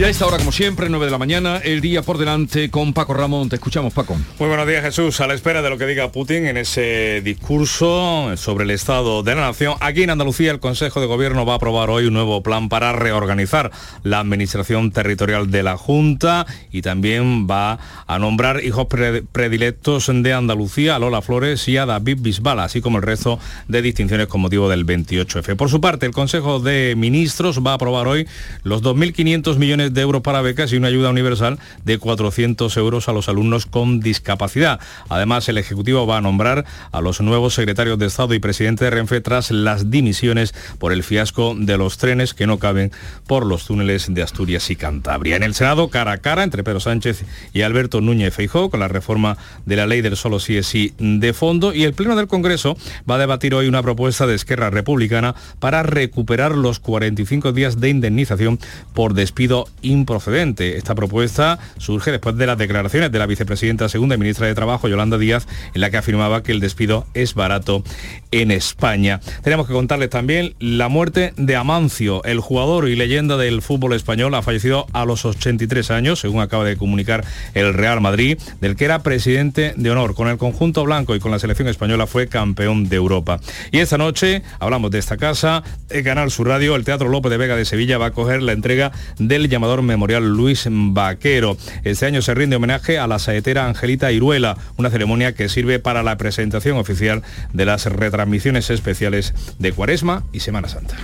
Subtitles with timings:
[0.00, 2.94] Y a esta hora, como siempre, 9 de la mañana, el día por delante con
[2.94, 3.50] Paco Ramón.
[3.50, 4.16] Te escuchamos, Paco.
[4.38, 5.20] Muy buenos días, Jesús.
[5.20, 9.34] A la espera de lo que diga Putin en ese discurso sobre el estado de
[9.34, 12.42] la nación, aquí en Andalucía el Consejo de Gobierno va a aprobar hoy un nuevo
[12.42, 18.86] plan para reorganizar la administración territorial de la Junta y también va a nombrar hijos
[19.32, 23.38] predilectos de Andalucía a Lola Flores y a David Bisbal, así como el resto
[23.68, 25.56] de distinciones con motivo del 28F.
[25.56, 28.26] Por su parte, el Consejo de Ministros va a aprobar hoy
[28.62, 33.12] los 2.500 millones de euros para becas y una ayuda universal de 400 euros a
[33.12, 34.80] los alumnos con discapacidad.
[35.08, 38.90] Además, el Ejecutivo va a nombrar a los nuevos secretarios de Estado y presidente de
[38.90, 42.92] Renfe tras las dimisiones por el fiasco de los trenes que no caben
[43.26, 45.36] por los túneles de Asturias y Cantabria.
[45.36, 48.88] En el Senado, cara a cara entre Pedro Sánchez y Alberto Núñez Feijó con la
[48.88, 52.28] reforma de la ley del solo sí es sí de fondo y el Pleno del
[52.28, 52.76] Congreso
[53.08, 57.88] va a debatir hoy una propuesta de Esquerra Republicana para recuperar los 45 días de
[57.88, 58.58] indemnización
[58.94, 60.76] por despido improcedente.
[60.76, 64.88] Esta propuesta surge después de las declaraciones de la vicepresidenta segunda y ministra de Trabajo,
[64.88, 67.82] Yolanda Díaz, en la que afirmaba que el despido es barato
[68.30, 69.20] en España.
[69.42, 74.34] Tenemos que contarles también la muerte de Amancio, el jugador y leyenda del fútbol español,
[74.34, 78.84] ha fallecido a los 83 años, según acaba de comunicar el Real Madrid, del que
[78.84, 80.14] era presidente de honor.
[80.14, 83.40] Con el conjunto blanco y con la selección española fue campeón de Europa.
[83.72, 87.36] Y esta noche hablamos de esta casa, el Canal Sur Radio, el Teatro López de
[87.36, 89.48] Vega de Sevilla va a coger la entrega del
[89.82, 91.56] Memorial Luis Vaquero.
[91.84, 96.02] Este año se rinde homenaje a la saetera Angelita Iruela, una ceremonia que sirve para
[96.02, 100.96] la presentación oficial de las retransmisiones especiales de Cuaresma y Semana Santa.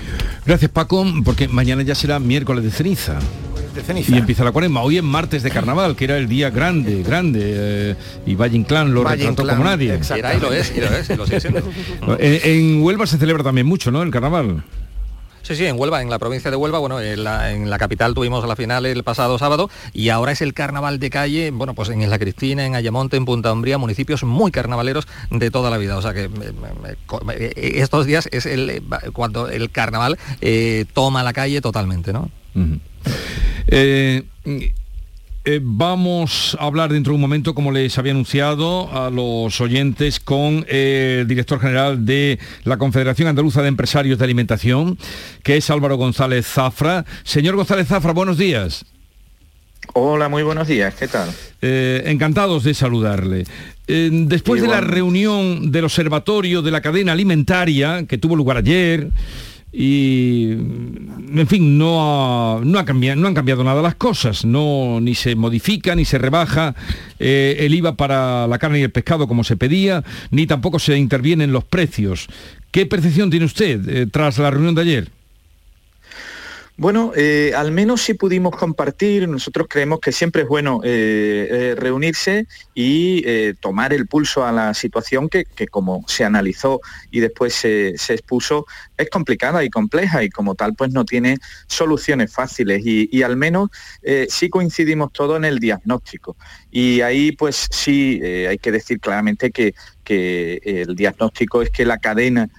[0.45, 3.19] Gracias Paco, porque mañana ya será miércoles de ceniza.
[4.09, 4.83] Y empieza la cuaresma.
[4.83, 7.41] Hoy es martes de carnaval, que era el día grande, grande.
[7.45, 7.95] Eh,
[8.25, 9.99] y Valle Inclán lo retrató como nadie.
[10.17, 11.63] Era y lo es, y lo es, y lo sigue siendo.
[12.19, 14.03] en Huelva se celebra también mucho, ¿no?
[14.03, 14.65] El carnaval.
[15.47, 18.57] Sí, sí, en Huelva, en la provincia de Huelva, bueno, en la, capital tuvimos la
[18.57, 22.19] final el pasado sábado y ahora es el carnaval de calle, bueno, pues en Isla
[22.19, 25.97] Cristina, en Ayamonte, en Punta Umbría, municipios muy carnavaleros de toda la vida.
[25.99, 26.29] O sea que
[27.55, 28.83] estos días es el,
[29.13, 32.29] cuando el carnaval eh, toma la calle totalmente, ¿no?
[35.63, 40.67] Vamos a hablar dentro de un momento, como les había anunciado a los oyentes, con
[40.69, 44.99] el director general de la Confederación Andaluza de Empresarios de Alimentación,
[45.43, 47.05] que es Álvaro González Zafra.
[47.23, 48.85] Señor González Zafra, buenos días.
[49.95, 51.31] Hola, muy buenos días, ¿qué tal?
[51.63, 53.45] Eh, encantados de saludarle.
[53.87, 59.11] Eh, después de la reunión del Observatorio de la Cadena Alimentaria, que tuvo lugar ayer,
[59.79, 65.15] y en fin no, no, ha cambiado, no han cambiado nada las cosas no ni
[65.15, 66.75] se modifica ni se rebaja
[67.19, 70.97] eh, el IVA para la carne y el pescado como se pedía ni tampoco se
[70.97, 72.27] intervienen los precios
[72.71, 75.11] ¿qué percepción tiene usted eh, tras la reunión de ayer?
[76.79, 81.75] Bueno, eh, al menos si pudimos compartir, nosotros creemos que siempre es bueno eh, eh,
[81.75, 87.89] reunirse y tomar el pulso a la situación que, como se analizó y después se,
[87.89, 88.67] expuso,
[88.99, 93.71] es complicada y compleja y como tal pues no tiene soluciones fáciles y, al menos
[94.29, 96.37] sí coincidimos todo en el diagnóstico.
[96.71, 101.97] Y ahí pues sí hay que decir claramente que, que el diagnóstico es que la
[101.97, 102.51] cadena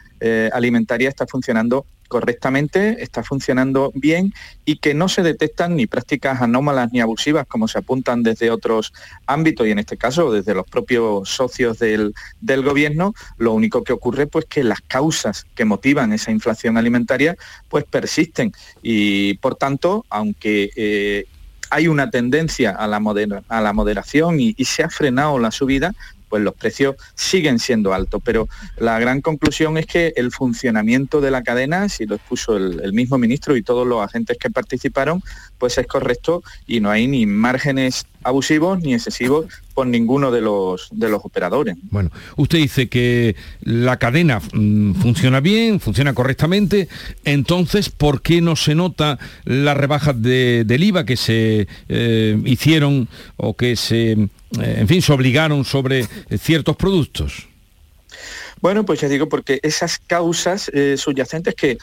[0.52, 4.34] alimentaria está funcionando correctamente, está funcionando bien
[4.66, 8.94] y que no se detectan ni prácticas anómalas ni abusivas como se apuntan desde otros
[9.26, 12.14] ámbitos y en este caso desde los propios socios del,
[12.64, 17.38] gobierno, lo único que ocurre pues que las causas que motivan esa inflación alimentaria
[17.70, 18.52] pues persisten
[18.82, 21.26] y por tanto, aunque eh,
[21.70, 23.02] hay una tendencia a la,
[23.50, 25.94] a la moderación y, se ha frenado la subida,
[26.30, 28.22] pues los precios siguen siendo altos.
[28.24, 32.94] Pero la gran conclusión es que el funcionamiento de la cadena, si lo expuso el,
[32.94, 35.22] mismo ministro y todos los agentes que participaron,
[35.58, 40.90] pues es correcto y no hay ni márgenes abusivos ni excesivos por ninguno de los,
[40.92, 41.76] de los operadores.
[41.90, 46.90] Bueno, usted dice que la cadena mm, funciona bien, funciona correctamente,
[47.24, 53.08] entonces, ¿por qué no se nota las rebajas del IVA que se eh, hicieron
[53.38, 54.28] o que se, eh,
[54.60, 56.06] en fin, se obligaron sobre
[56.38, 57.47] ciertos productos?
[58.60, 61.78] Bueno, pues ya digo, porque esas causas eh, subyacentes que,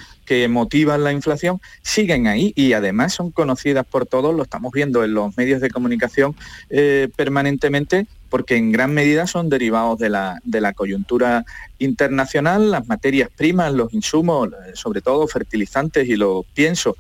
[0.49, 5.15] motivan la inflación siguen ahí y además son conocidas por todos, lo estamos viendo en
[5.15, 6.35] los medios de comunicación
[6.71, 11.45] eh, permanentemente, porque en gran medida son derivados de la, de la, coyuntura
[11.79, 16.97] internacional, las materias primas, los insumos, eh, sobre todo fertilizantes y los piensos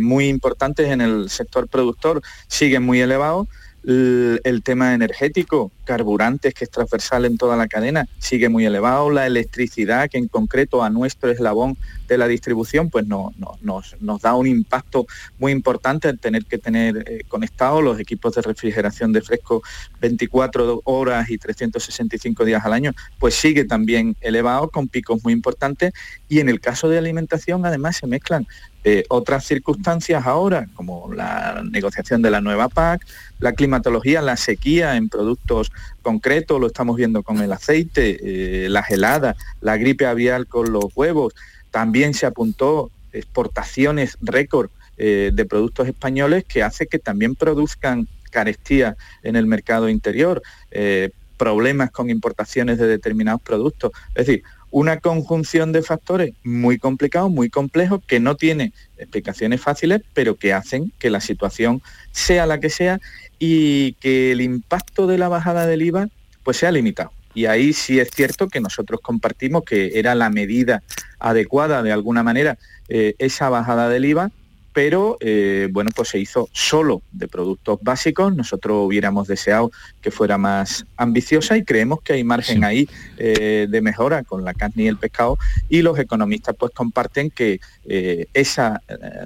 [0.00, 3.48] muy importantes en el sector productor, siguen muy elevados.
[3.84, 9.08] El, tema energético, carburantes, que es transversal en toda la cadena, sigue muy elevado.
[9.08, 13.32] La electricidad, que en concreto a nuestro eslabón de la distribución, pues no,
[13.62, 15.06] nos, da un impacto
[15.38, 19.62] muy importante en tener que tener eh, conectados los equipos de refrigeración de fresco
[20.02, 25.94] 24 horas y 365 días al año, pues sigue también elevado con picos muy importantes.
[26.28, 28.46] Y en el caso de alimentación, además, se mezclan
[28.84, 33.04] eh, otras circunstancias ahora, como la negociación de la nueva PAC,
[33.40, 35.72] la climatología, la sequía en productos
[36.02, 38.18] concretos, lo estamos viendo con el aceite,
[38.64, 41.34] eh, las heladas, la gripe aviar con los huevos.
[41.70, 48.96] También se apuntó exportaciones récord eh, de productos españoles que hace que también produzcan carestía
[49.22, 50.42] en el mercado interior,
[51.38, 53.92] problemas con importaciones de determinados productos.
[54.14, 60.02] Es decir, una conjunción de factores muy complicados, muy complejos, que no tiene explicaciones fáciles,
[60.14, 61.82] pero que hacen que la situación
[62.12, 63.00] sea la que sea
[63.38, 66.08] y que el impacto de la bajada del IVA
[66.42, 67.12] pues sea limitado.
[67.34, 70.82] Y ahí sí es cierto que nosotros compartimos que era la medida
[71.18, 74.30] adecuada de alguna manera eh, esa bajada del IVA,
[74.78, 78.32] pero eh, bueno, pues se hizo solo de productos básicos.
[78.36, 83.80] Nosotros hubiéramos deseado que fuera más ambiciosa y creemos que hay margen ahí eh, de
[83.80, 85.36] mejora con la carne y el pescado
[85.68, 88.80] y los economistas pues comparten que eh, esa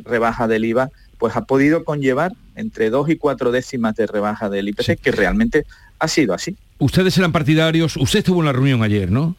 [0.04, 0.88] rebaja del IVA
[1.18, 5.66] pues ha podido conllevar entre dos y cuatro décimas de rebaja del IPC, que realmente
[5.98, 6.56] ha sido así.
[6.78, 9.36] Ustedes eran partidarios, usted estuvo en la reunión ayer, ¿no?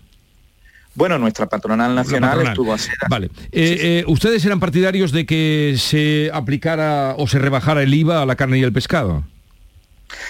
[0.96, 2.90] Bueno, nuestra patronal nacional estuvo así.
[3.10, 3.28] Vale.
[3.52, 8.26] Eh, eh, ¿Ustedes eran partidarios de que se aplicara o se rebajara el IVA a
[8.26, 9.24] la carne y el pescado?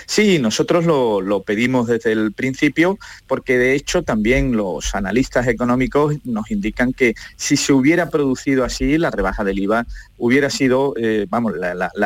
[0.06, 6.52] Sí, nosotros lo, pedimos desde el principio porque de hecho también los analistas económicos nos
[6.52, 9.86] indican que si se hubiera producido así, la rebaja del IVA
[10.18, 11.54] hubiera sido, eh, vamos,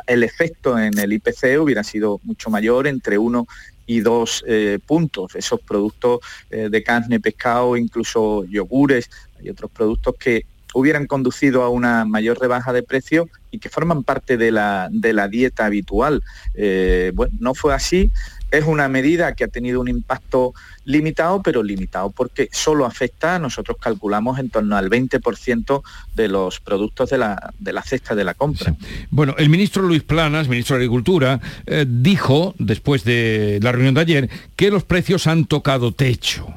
[0.08, 3.48] el efecto en el IPC hubiera sido mucho mayor, entre uno
[3.88, 5.36] y dos eh, puntos.
[5.36, 6.20] Esos productos
[6.52, 9.10] eh, de carne, pescado, incluso yogures
[9.42, 14.04] y otros productos que hubieran conducido a una mayor rebaja de precio y que forman
[14.04, 16.22] parte de la, de la dieta habitual.
[16.54, 18.12] Eh, bueno, no fue así,
[18.52, 20.54] es una medida que ha tenido un impacto
[20.86, 25.82] limitado, pero limitado porque solo afecta, nosotros calculamos, en torno al 20%
[26.16, 28.76] de los productos de la, de la cesta de la compra.
[29.10, 34.02] Bueno, el ministro Luis Planas, ministro de Agricultura, eh, dijo, después de la reunión de
[34.02, 36.48] ayer, que los precios han tocado techo.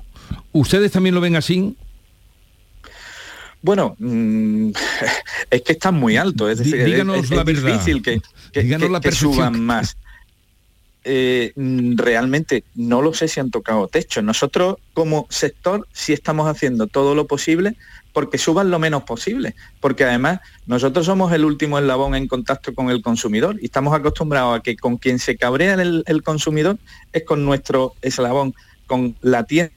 [0.53, 1.77] ¿Ustedes también lo ven así?
[3.63, 4.71] Bueno, mm,
[5.51, 7.73] es que están muy altos, es decir, díganos es, la verdad.
[7.73, 8.21] difícil que,
[8.53, 9.97] que suban más.
[11.03, 14.21] Eh, mm, realmente no lo sé si han tocado techo.
[14.23, 17.77] Nosotros como sector sí estamos haciendo todo lo posible
[18.13, 22.91] porque suban lo menos posible, porque además nosotros somos el último eslabón en contacto con
[22.91, 26.77] el consumidor y estamos acostumbrados a que con quien se cabrea el, el consumidor
[27.13, 28.55] es con nuestro eslabón,
[28.87, 29.73] con la tienda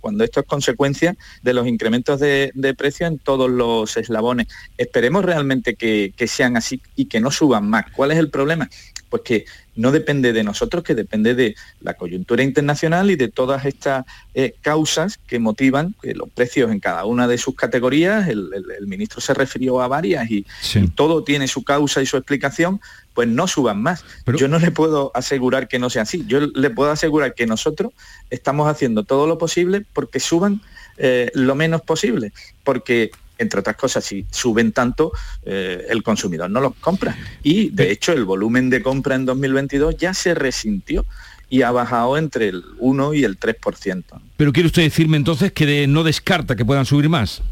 [0.00, 4.46] cuando esto es consecuencia de los incrementos de, precio en todos los eslabones.
[4.78, 7.86] Esperemos realmente que, sean así y que no suban más.
[7.94, 8.68] ¿Cuál es el problema?
[9.08, 9.44] Pues que
[9.76, 14.04] no depende de nosotros, que depende de la coyuntura internacional y de todas estas
[14.34, 18.50] eh, causas que motivan que los precios en cada una de sus categorías, el,
[18.86, 20.46] ministro se refirió a varias y,
[20.94, 22.80] todo tiene su causa y su explicación,
[23.14, 24.04] pues no suban más.
[24.36, 27.92] Yo no le puedo asegurar que no sea así, yo le puedo asegurar que nosotros
[28.30, 30.62] estamos haciendo todo lo posible porque suban
[30.96, 32.32] eh, lo menos posible,
[32.64, 35.12] porque entre otras cosas, si suben tanto,
[35.44, 37.16] eh, el consumidor no los compra.
[37.42, 41.04] Y de hecho el volumen de compra en 2022 ya se resintió
[41.48, 44.04] y ha bajado entre el 1 y el 3%.
[44.36, 47.42] Pero quiere usted decirme entonces que no descarta que puedan subir más.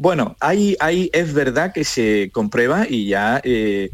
[0.00, 3.90] Bueno, ahí, ahí es verdad que se comprueba y ya eh,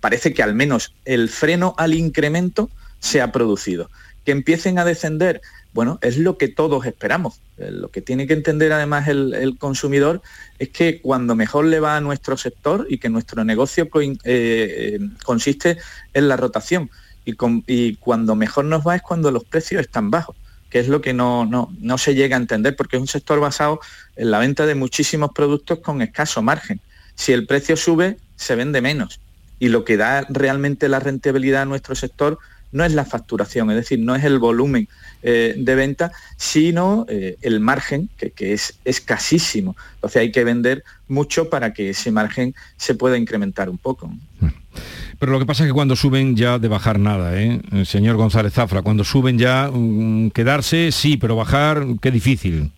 [0.00, 3.88] parece que al menos el freno al incremento se ha producido.
[4.24, 5.40] Que empiecen a descender
[5.76, 7.38] bueno, es lo que todos esperamos.
[7.58, 10.22] Eh, lo que tiene que entender además el, consumidor
[10.58, 14.98] es que cuando mejor le va a nuestro sector y que nuestro negocio eh, eh,
[15.22, 15.76] consiste
[16.14, 16.90] en la rotación
[17.26, 20.34] y, cuando mejor nos va es cuando los precios están bajos
[20.70, 23.78] que es lo que no, no, se llega a entender, porque es un sector basado
[24.16, 26.80] en la venta de muchísimos productos con escaso margen.
[27.14, 29.20] Si el precio sube, se vende menos.
[29.60, 32.40] Y lo que da realmente la rentabilidad a nuestro sector
[32.72, 34.88] no es la facturación, es decir, no es el volumen
[35.22, 39.76] eh, de venta, sino eh, el margen, que, es escasísimo.
[39.94, 44.12] Entonces hay que vender mucho para que ese margen se pueda incrementar un poco.
[45.18, 47.62] Pero lo que pasa es que cuando suben ya de bajar nada, ¿eh?
[47.84, 52.72] señor González Zafra, cuando suben ya mm, quedarse sí, pero bajar qué difícil.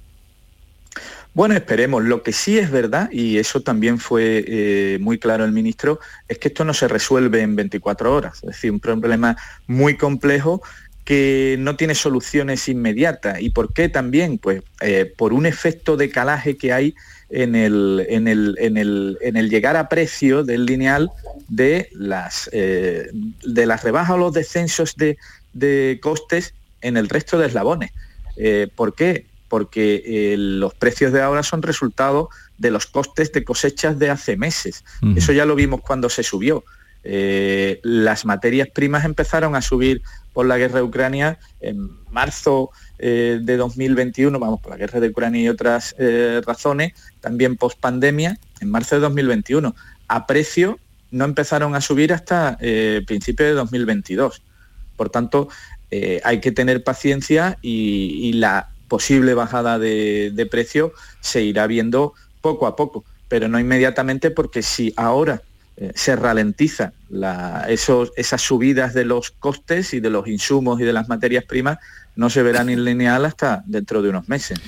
[1.39, 2.03] Bueno, esperemos.
[2.03, 6.37] Lo que sí es verdad, y eso también fue eh, muy claro el ministro, es
[6.39, 8.39] que esto no se resuelve en 24 horas.
[8.39, 9.37] Es decir, un problema
[9.69, 10.61] muy complejo
[11.05, 13.41] que no tiene soluciones inmediatas.
[13.41, 14.39] ¿Y por qué también?
[14.39, 16.97] Pues eh, por un efecto de calaje que hay
[17.31, 21.09] en el, en el, llegar a precio del lineal
[21.47, 27.47] de las, eh, de las rebajas o los descensos de, costes en el resto de
[27.47, 27.93] eslabones.
[28.75, 29.25] ¿Por qué?
[29.49, 32.29] Porque los precios de ahora son resultado
[32.59, 34.85] de los costes de cosechas de hace meses.
[35.17, 36.65] Eso ya lo vimos cuando se subió.
[37.03, 40.03] las materias primas empezaron a subir
[40.39, 45.09] por la guerra de Ucrania en marzo eh, de 2021, vamos, por la guerra de
[45.09, 49.75] Ucrania y otras eh, razones, también post pandemia, en marzo de 2021.
[50.09, 50.79] A precio
[51.11, 54.43] no empezaron a subir hasta eh, principios de 2022.
[54.97, 55.49] Por tanto,
[56.23, 62.67] hay que tener paciencia y, la posible bajada de, de precio se irá viendo poco
[62.67, 65.43] a poco, pero no inmediatamente porque si ahora
[65.81, 66.93] eh, se ralentiza
[67.69, 71.79] esas subidas de los costes y de los insumos y de las materias primas
[72.17, 74.59] no se verán en lineal hasta dentro de unos meses.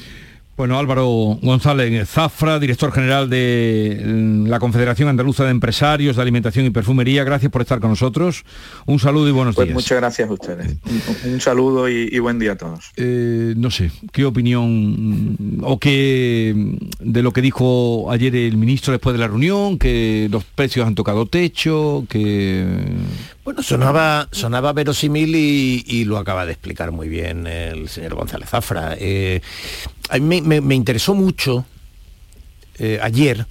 [0.57, 6.66] Bueno, Álvaro González Zafra, director general de mm, la Confederación Andaluza de Empresarios de Alimentación
[6.66, 8.45] y Perfumería, gracias por estar con nosotros.
[8.85, 9.75] Un saludo y buenos pues días.
[9.75, 10.76] Muchas gracias a ustedes.
[11.25, 12.92] Un, saludo y, buen día a todos.
[12.97, 16.54] Eh, no sé, ¿qué opinión o qué
[17.00, 20.95] de lo que dijo ayer el ministro después de la reunión, que los precios han
[20.95, 22.66] tocado techo, que...
[23.45, 28.95] Bueno, sonaba, sonaba verosímil y, lo acaba de explicar muy bien el señor González Zafra.
[28.99, 29.40] Eh,
[30.11, 31.64] a mí me, interesó mucho
[32.79, 33.47] eh, ayer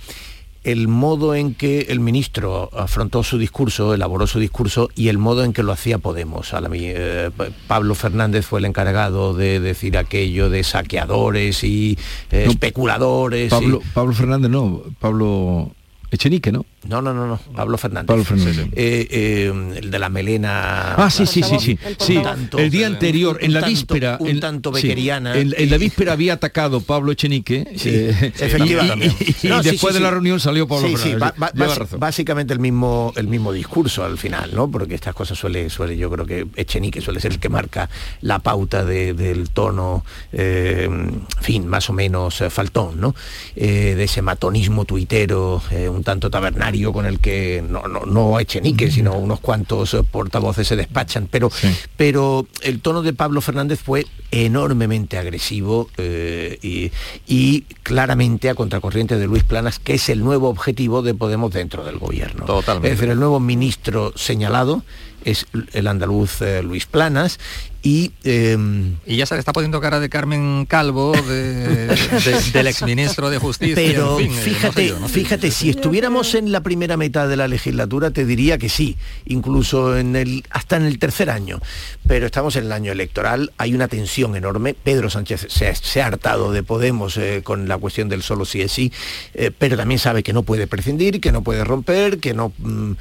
[0.63, 5.44] el modo en que el ministro afrontó su discurso, elaboró su discurso y el modo
[5.44, 6.54] en que lo hacía Podemos.
[6.54, 7.32] A eh,
[7.68, 11.98] Pablo Fernández fue el encargado de decir aquello de saqueadores y
[12.32, 13.50] eh, especuladores.
[13.50, 15.72] Pablo, Pablo Fernández no, Pablo
[16.12, 16.66] Echenique, ¿no?
[16.88, 18.08] No, no, no, no, Pablo Fernández.
[18.08, 18.68] Pablo Fernández.
[18.74, 20.96] Eh, eh, el de la melena.
[20.96, 21.78] Ah, sí, sí, sí, sí.
[22.00, 22.22] sí.
[22.58, 24.18] el día anterior, en la víspera.
[24.20, 25.38] Un tanto bequeriana.
[25.38, 27.68] en, la víspera había atacado Pablo Echenique.
[27.89, 29.16] Eh, efectivamente.
[29.44, 31.92] Y, después de la reunión salió Pablo Fernández.
[31.98, 34.72] básicamente el mismo, el mismo discurso al final, ¿no?
[34.72, 37.89] Porque estas cosas suele, suele, yo creo que Echenique suele ser el que marca
[38.22, 43.16] la pauta del tono, en fin, más o menos faltón, ¿no?
[43.56, 49.13] de ese matonismo tuitero, un tanto tabernario con el que no, no, no Echenique, sino
[49.13, 51.51] unos cuantos portavoces se despachan, pero,
[51.98, 56.91] pero el tono de Pablo Fernández fue enormemente agresivo eh,
[57.27, 61.84] y, claramente a contracorriente de Luis Planas, que es el nuevo objetivo de Podemos dentro
[61.84, 62.46] del gobierno.
[62.46, 62.89] Totalmente.
[62.89, 64.84] Es decir, el nuevo ministro señalado
[65.25, 67.39] es el andaluz eh, Luis Planas
[67.81, 73.38] y, em, y, ya se le está poniendo cara de Carmen Calvo, del exministro de
[73.38, 73.75] Justicia.
[73.75, 78.57] Pero eh, fíjate, fíjate, si estuviéramos en la primera mitad de la legislatura, te diría
[78.57, 81.62] que sí, incluso en el, hasta en el tercer año.
[82.05, 84.74] Pero estamos en el año electoral, hay una tensión enorme.
[84.74, 88.74] Pedro Sánchez se, ha hartado de Podemos eh, con la cuestión del solo sí es
[88.74, 88.91] sí,
[89.33, 92.91] eh, pero también sabe que no puede prescindir, que no puede romper, que no mm,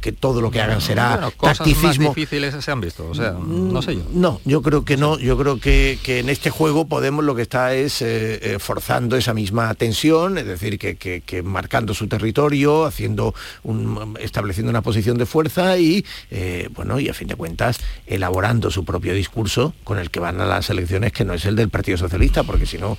[0.00, 3.32] que todo lo que hagan será bueno, cosas más difíciles se han visto, o sea,
[3.32, 4.19] no sé yo.
[4.20, 5.18] No, yo creo que no.
[5.18, 9.32] Yo creo que, en este juego Podemos lo que está es eh, eh, forzando esa
[9.32, 15.78] misma tensión, es decir, que, marcando su territorio, haciendo un, estableciendo una posición de fuerza
[15.78, 20.20] y, eh, bueno, y a fin de cuentas, elaborando su propio discurso con el que
[20.20, 22.98] van a las elecciones, que no es el del Partido Socialista, porque si no,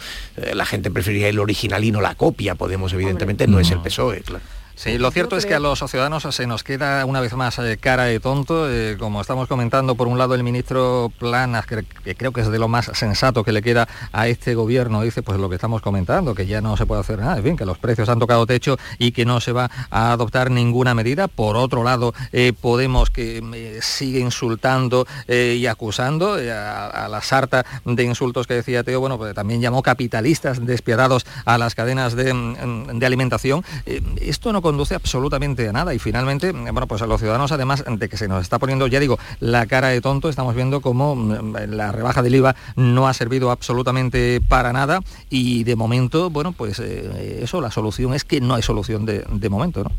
[0.54, 2.56] la gente preferiría el original y no la copia.
[2.56, 4.61] Podemos, evidentemente, no, es el PSOE, claro.
[4.81, 7.77] Sí, lo cierto es que a los ciudadanos se nos queda una vez más eh,
[7.79, 11.85] cara de tonto, eh, como estamos comentando, por un lado el ministro Planas, que,
[12.15, 15.38] creo que es de lo más sensato que le queda a este gobierno, dice pues
[15.39, 17.77] lo que estamos comentando, que ya no se puede hacer nada, en fin, que los
[17.77, 21.27] precios han tocado techo y que no se va a adoptar ninguna medida.
[21.27, 28.47] Por otro lado, eh, Podemos que sigue insultando y acusando a, la sarta de insultos
[28.47, 32.33] que decía Teo, bueno, pues también llamó capitalistas despiadados a las cadenas de,
[32.93, 33.63] de alimentación.
[34.19, 38.08] esto no conduce absolutamente a nada y finalmente, bueno, pues a los ciudadanos además de
[38.08, 41.56] que se nos está poniendo, ya digo, la cara de tonto, estamos viendo cómo mm,
[41.72, 46.80] la rebaja del IVA no ha servido absolutamente para nada y de momento, bueno, pues
[46.80, 49.92] eh, eso, la solución es que no hay solución de, de momento, ¿no?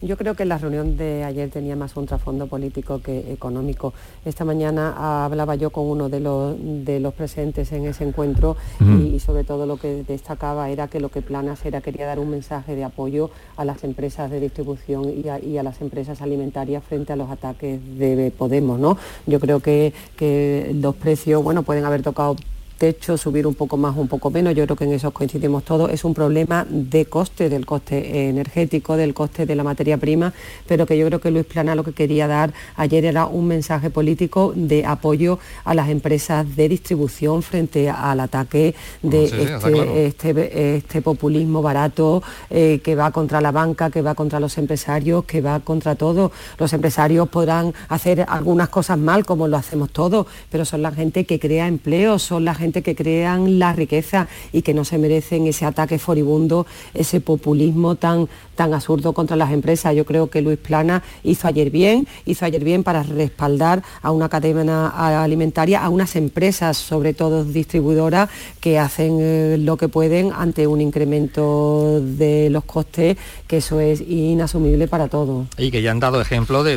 [0.00, 3.92] Yo creo que la reunión de ayer tenía más un trasfondo político que económico.
[4.24, 9.18] Esta mañana hablaba yo con uno de los, de los presentes en ese encuentro y,
[9.20, 12.74] sobre todo lo que destacaba era que lo que Planas era quería dar un mensaje
[12.74, 17.30] de apoyo a las empresas de distribución y a, las empresas alimentarias frente a los
[17.30, 18.78] ataques de Podemos.
[18.78, 18.96] ¿no?
[19.26, 22.36] Yo creo que, que los precios bueno, pueden haber tocado
[22.80, 25.90] techo, subir un poco más, un poco menos, yo creo que en eso coincidimos todos,
[25.90, 30.32] es un problema de coste, del coste energético, del coste de la materia prima,
[30.66, 33.90] pero que yo creo que Luis Plana lo que quería dar ayer era un mensaje
[33.90, 41.02] político de apoyo a las empresas de distribución frente al ataque de este, este, este,
[41.02, 45.60] populismo barato eh, que va contra la banca, que va contra los empresarios, que va
[45.60, 46.32] contra todo.
[46.58, 51.26] Los empresarios podrán hacer algunas cosas mal, como lo hacemos todos, pero son la gente
[51.26, 55.46] que crea empleo, son la gente que crean la riqueza y que no se merecen
[55.46, 59.94] ese ataque furibundo, ese populismo tan, tan absurdo contra las empresas.
[59.94, 64.28] Yo creo que Luis Plana hizo ayer bien, hizo ayer bien para respaldar a una
[64.28, 64.88] cadena
[65.22, 70.80] alimentaria, a unas empresas, sobre todo distribuidoras, que hacen eh, lo que pueden ante un
[70.80, 75.46] incremento de los costes, que eso es inasumible para todos.
[75.58, 76.76] Y que ya han dado ejemplo de,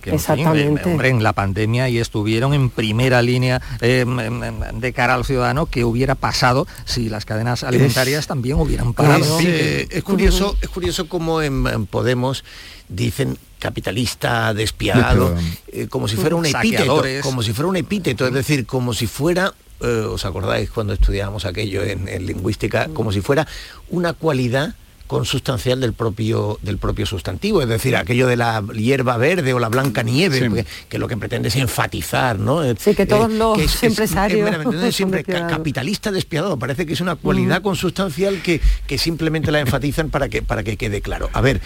[0.00, 5.23] que en, la pandemia y estuvieron en primera línea em, em, em, de cara al
[5.24, 9.38] ciudadano que hubiera pasado si las cadenas alimentarias también hubieran parado.
[9.40, 12.44] es curioso, es curioso como en, Podemos
[12.88, 15.34] dicen capitalista despiadado,
[15.68, 19.06] eh, como si fuera un epíteto, como si fuera un epíteto, es decir, como si
[19.06, 22.88] fuera eh, ¿os acordáis cuando estudiábamos aquello en, lingüística?
[22.94, 23.46] Como si fuera
[23.90, 24.74] una cualidad
[25.06, 29.68] consustancial del propio, del propio sustantivo, es decir, aquello de la hierba verde o la
[29.68, 32.62] blanca nieve, que, lo que pretende es enfatizar, ¿no?
[32.76, 34.50] Sí, que todos los empresarios...
[34.94, 40.28] siempre capitalista despiadado, parece que es una cualidad consustancial que, que simplemente la enfatizan para
[40.28, 41.28] que, para que quede claro.
[41.32, 41.60] A ver,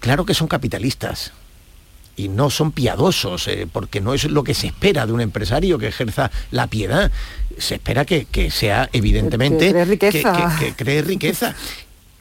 [0.00, 1.32] claro que son capitalistas,
[2.16, 5.78] y no son piadosos, eh, porque no es lo que se espera de un empresario
[5.78, 7.12] que ejerza la piedad.
[7.56, 11.54] Se espera que, sea evidentemente que cree riqueza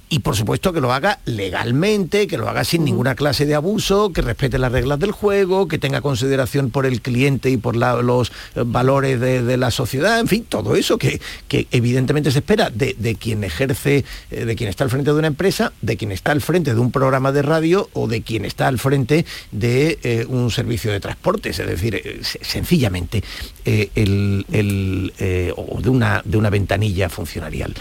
[0.10, 4.14] y por supuesto que lo haga legalmente, que lo haga sin ninguna clase de abuso,
[4.14, 8.30] que respete las reglas del juego, que tenga consideración por el cliente y por los
[8.56, 13.18] eh, valores de, la sociedad, en fin, todo eso que, que evidentemente se espera de,
[13.20, 16.42] quien ejerce, eh, de quien está al frente de una empresa, de quien está al
[16.42, 20.52] frente de un programa de radio o de quien está al frente de eh, un
[20.52, 23.24] servicio de transportes, es decir, sencillamente,
[23.66, 25.14] el,
[25.58, 27.74] o de una, de una ventanilla funcionarial.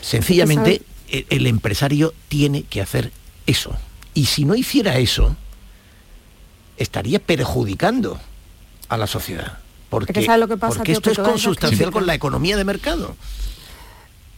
[0.00, 3.12] Sencillamente el empresario tiene que hacer
[3.46, 3.76] eso.
[4.14, 5.36] Y si no hiciera eso,
[6.76, 8.18] estaría perjudicando
[8.88, 9.58] a la sociedad.
[9.90, 10.26] Porque,
[10.60, 13.16] porque esto es consustancial con la economía de mercado.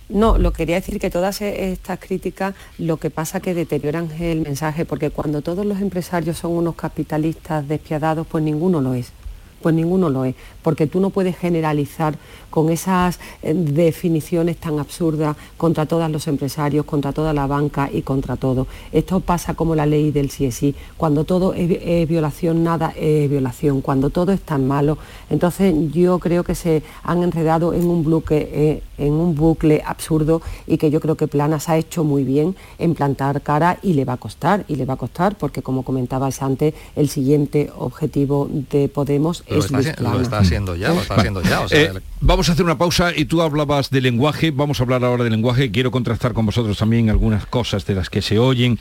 [0.08, 4.40] No, lo quería decir que todas e-, estas críticas lo que pasa que deterioran el
[4.40, 9.12] mensaje, porque cuando todos los empresarios son unos capitalistas despiadados, pues ninguno lo es
[9.60, 12.16] pues ninguno lo es, porque tú no puedes generalizar
[12.50, 18.02] con esas eh, definiciones tan absurdas contra todos los empresarios, contra toda la banca y
[18.02, 18.66] contra todo.
[18.92, 20.74] Esto pasa como la ley del sí es sí.
[20.96, 23.80] Cuando todo es, violación, nada es violación.
[23.80, 24.98] Cuando todo es tan malo.
[25.30, 30.42] Entonces yo creo que se han enredado en un bucle, eh, en un bucle absurdo
[30.66, 34.04] y que yo creo que Planas ha hecho muy bien en plantar cara y le
[34.04, 38.48] va a costar, y le va a costar porque como comentabas antes, el siguiente objetivo
[38.70, 39.80] de Podemos es lo
[40.20, 41.66] está, haciendo ya, lo está haciendo ya.
[41.70, 45.24] Eh, vamos a hacer una pausa y tú hablabas de lenguaje, vamos a hablar ahora
[45.24, 48.78] de lenguaje, quiero contrastar con vosotros también algunas cosas de las que se oyen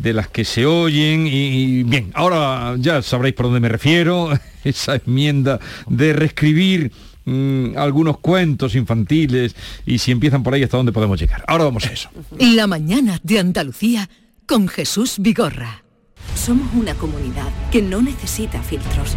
[0.00, 4.30] de las que se oyen y, bien, ahora ya sabréis por dónde me refiero,
[4.64, 6.90] esa enmienda de reescribir
[7.24, 11.44] mm, algunos cuentos infantiles y si empiezan por ahí hasta dónde podemos llegar.
[11.46, 12.08] Ahora vamos a eso.
[12.38, 14.08] La mañana de Andalucía
[14.46, 15.84] con Jesús Vigorra.
[16.34, 19.16] Somos una comunidad que no necesita filtros,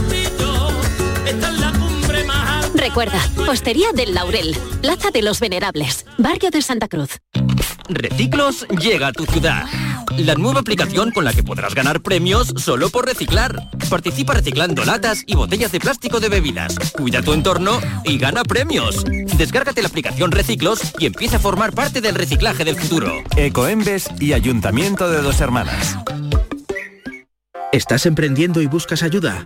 [2.81, 7.19] Recuerda, Hostería del Laurel, Plaza de los Venerables, Barrio de Santa Cruz.
[7.87, 9.65] Reciclos llega a tu ciudad.
[10.17, 13.69] La nueva aplicación con la que podrás ganar premios solo por reciclar.
[13.87, 16.75] Participa reciclando latas y botellas de plástico de bebidas.
[16.93, 19.05] Cuida tu entorno y gana premios.
[19.37, 23.13] Descárgate la aplicación Reciclos y empieza a formar parte del reciclaje del futuro.
[23.37, 25.97] Ecoembes y Ayuntamiento de Dos Hermanas.
[27.71, 29.45] ¿Estás emprendiendo y buscas ayuda?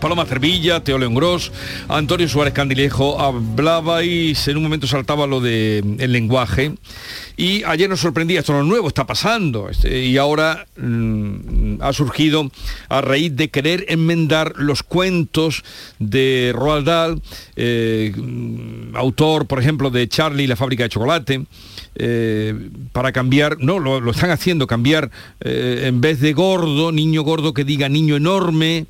[0.00, 1.52] Paloma Cervilla, Teo León Gros,
[1.88, 6.74] Antonio Suárez Candilejo, hablabais, en un momento saltaba lo del el lenguaje,
[7.36, 11.92] y ayer nos sorprendía, esto no es nuevo, está pasando, este, y ahora mm, ha
[11.92, 12.50] surgido
[12.88, 15.64] a raíz de querer enmendar los cuentos
[15.98, 17.22] de Roald Dahl,
[17.56, 18.12] eh,
[18.94, 21.44] autor, por ejemplo, de Charlie y la fábrica de chocolate,
[21.96, 27.22] eh, para cambiar, no, lo, lo están haciendo, cambiar eh, en vez de gordo, niño
[27.22, 28.86] gordo que diga niño enorme,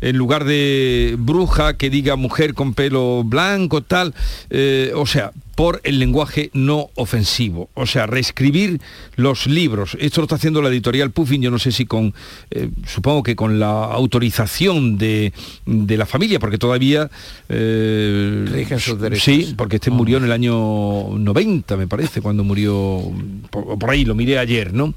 [0.00, 4.14] en lugar de bruja que diga mujer con pelo blanco, tal.
[4.50, 7.70] eh, o sea, por el lenguaje no ofensivo.
[7.74, 8.80] O sea, reescribir
[9.16, 9.96] los libros.
[9.98, 12.14] Esto lo está haciendo la editorial Puffin, yo no sé si con,
[12.50, 15.32] eh, supongo que con la autorización de,
[15.64, 17.10] de la familia, porque todavía...
[17.48, 19.24] eh, Rigen sus derechos.
[19.24, 23.10] Sí, porque este murió en el año 90, me parece, cuando murió,
[23.50, 24.92] por, por ahí lo miré ayer, ¿no?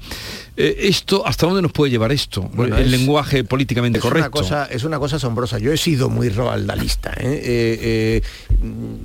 [0.56, 2.42] Eh, esto, ¿hasta dónde nos puede llevar esto?
[2.54, 4.30] Bueno, el es- lenguaje políticamente es Una correcto.
[4.32, 5.58] cosa, es una cosa asombrosa.
[5.58, 7.14] Yo he sido muy roaldalista.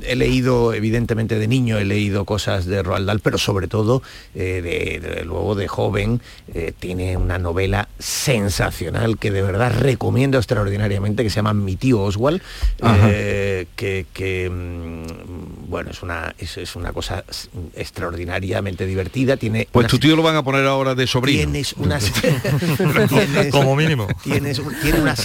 [0.03, 4.01] He leído, evidentemente, de niño, he leído cosas de Roald Dahl, pero sobre todo,
[4.33, 6.21] eh, de, de- luego de joven,
[6.53, 12.01] eh, tiene una novela sensacional que de verdad recomiendo extraordinariamente, que se llama Mi tío
[12.01, 12.41] Oswald,
[12.83, 17.23] eh, que, que, mm, bueno, es una, es, es una cosa
[17.75, 19.37] extraordinariamente divertida.
[19.37, 21.39] Tiene Pues tu tío lo van a poner ahora de sobrino.
[21.43, 22.11] Tienes unas
[23.09, 24.07] tienes- Como mínimo.
[24.23, 25.21] Tienes, tiene, unas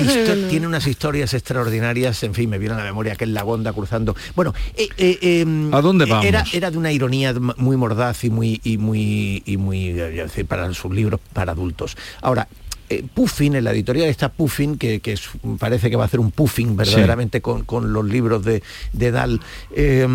[0.49, 4.15] tiene unas historias extraordinarias, en fin, me viene a la memoria aquel Lagonda cruzando.
[4.35, 6.25] Bueno, eh, eh, eh, ¿A dónde vamos?
[6.25, 10.47] Era, era de una ironía muy mordaz y muy y muy y muy eh, decir,
[10.47, 11.97] para sus libros para adultos.
[12.23, 12.49] Ahora.
[13.15, 15.31] Puffin, en la editorial está Puffin, que, que es-
[15.61, 19.41] parece que va a hacer un puffing verdaderamente con, con los libros de, de Dahl,
[19.77, 20.09] eh,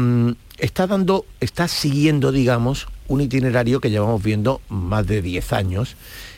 [0.57, 5.95] está dando, está siguiendo, digamos, un itinerario que llevamos viendo más de 10 años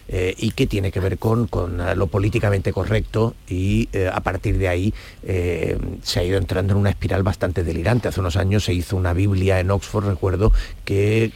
[0.10, 4.22] eh, y que tiene que ver con, con, eh, lo políticamente correcto y eh, a
[4.22, 4.94] partir de ahí
[5.24, 8.08] eh, se ha ido entrando en una espiral bastante delirante.
[8.08, 10.52] Hace unos años se hizo una Biblia en Oxford, recuerdo,
[10.86, 11.32] que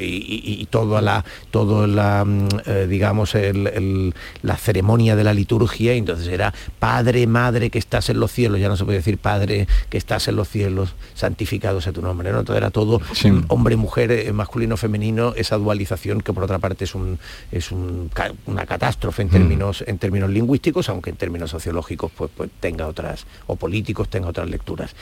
[0.00, 2.48] y, toda la, todo la mm,
[2.88, 8.08] digamos, el- el- la ceremonia de la liturgia, y entonces era Padre, Madre que estás
[8.10, 11.80] en los cielos, ya no se puede decir Padre que estás en los cielos, santificado
[11.80, 12.40] sea tu nombre, ¿no?
[12.40, 13.30] Entonces era todo Sí.
[13.48, 17.18] hombre, mujer, masculino, femenino, esa dualización que por otra parte es, un,
[17.52, 18.10] es un
[18.46, 23.26] una catástrofe en términos, en términos lingüísticos, aunque en términos sociológicos pues, pues tenga otras,
[23.46, 24.94] o políticos tenga otras lecturas.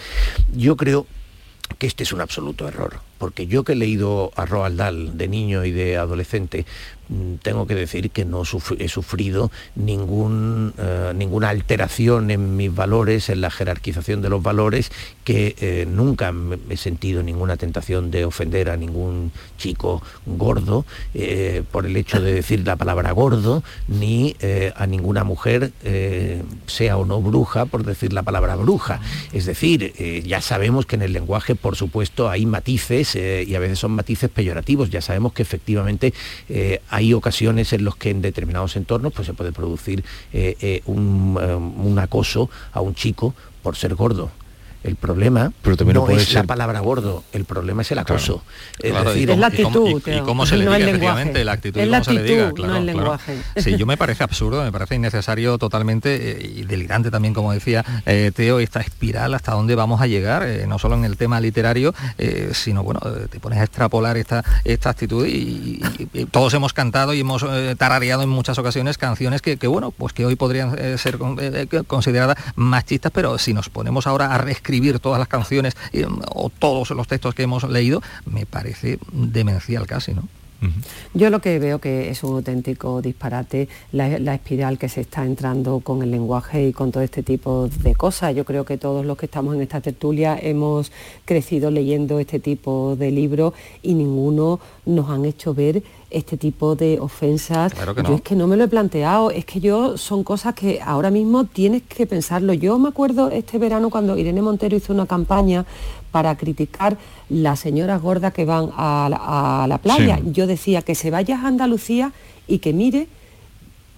[0.55, 1.07] Yo creo
[1.79, 5.29] que este es un absoluto error, porque yo que he leído a Roald Dahl de
[5.29, 6.67] niño y de adolescente,
[7.09, 13.31] mm, tengo que decir que no he sufrido ningún, eh, ninguna alteración en mis valores,
[13.31, 14.93] en la jerarquización de los valores,
[15.25, 16.35] que eh, nunca
[16.69, 20.85] he sentido ninguna tentación de ofender a ningún chico gordo
[21.15, 24.37] eh, por el hecho de decir la palabra gordo, ni
[24.77, 25.73] a ninguna mujer,
[26.67, 29.01] sea o no bruja, por decir la palabra bruja.
[29.33, 29.95] Es decir,
[30.27, 34.31] ya sabemos que en el lenguaje, por supuesto, hay matices y a veces son matices
[34.31, 34.91] peyorativos.
[34.91, 36.13] Ya sabemos que efectivamente
[36.89, 40.05] hay ocasiones en los que en determinados entornos pues, se puede producir
[40.87, 44.31] un acoso a un chico por ser gordo.
[44.85, 46.35] El problema Pero también no es ser...
[46.35, 48.43] la palabra gordo, el problema es el acoso.
[48.79, 48.99] Claro.
[49.01, 49.89] Es, decir, es la actitud.
[50.07, 51.99] Y, y, y cómo se le no diga, el efectivamente, la actitud es y la
[52.01, 53.39] cómo se le diga, claro, no el lenguaje.
[53.57, 57.83] Sí, yo me parece absurdo, me parece innecesario totalmente eh, y delirante también, como decía
[58.05, 61.41] eh, Teo, esta espiral hasta dónde vamos a llegar, eh, no solo en el tema
[61.41, 66.53] literario, eh, sino bueno, te pones a extrapolar esta, esta actitud y, y- y todos
[66.53, 70.27] hemos cantado y hemos eh, tarareado en muchas ocasiones canciones que, que, bueno, pues que
[70.27, 71.39] hoy podrían eh, ser con-
[71.87, 76.91] consideradas machistas, pero si nos ponemos ahora a reescribir todas las canciones eh, o todos
[76.91, 80.29] los textos que hemos leído, me parece demencial casi, ¿no?
[81.15, 85.25] Yo lo que veo que es un auténtico disparate la, la espiral que se está
[85.25, 88.35] entrando con el lenguaje y con todo este tipo de cosas.
[88.35, 90.91] Yo creo que todos los que estamos en esta tertulia hemos
[91.25, 97.01] crecido leyendo este tipo de libros y ninguno nos han hecho ver este tipo de
[97.01, 97.75] ofensas.
[97.75, 98.15] Claro que Yo no.
[98.17, 101.45] es que no me lo he planteado, es que yo son cosas que ahora mismo
[101.45, 102.53] tienes que pensarlo.
[102.55, 105.65] Yo me acuerdo este verano cuando Irene Montero hizo una campaña
[106.15, 106.97] para criticar
[107.29, 109.19] las señoras gordas que van a la,
[109.65, 110.19] a la playa.
[110.23, 110.31] Sí.
[110.31, 112.13] Yo decía que se vaya a Andalucía
[112.47, 113.09] y que mire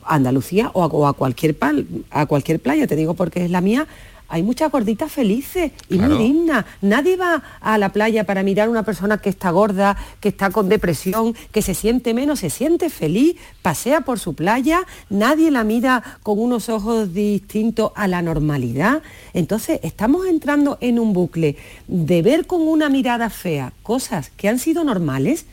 [0.03, 3.51] a Andalucía o a, o a cualquier pal- a cualquier playa, te digo porque es
[3.51, 3.87] la mía.
[4.29, 6.17] Hay muchas gorditas felices y Claro.
[6.17, 6.65] muy dignas.
[6.83, 10.51] Nadie va a la playa para mirar a una persona que está gorda, que está
[10.51, 15.65] con depresión, que se siente menos, se siente feliz, pasea por su playa, nadie la
[15.65, 19.03] mira con unos ojos distintos a la normalidad.
[19.33, 24.59] Entonces estamos entrando en un bucle de ver con una mirada fea cosas que han
[24.59, 25.47] sido normales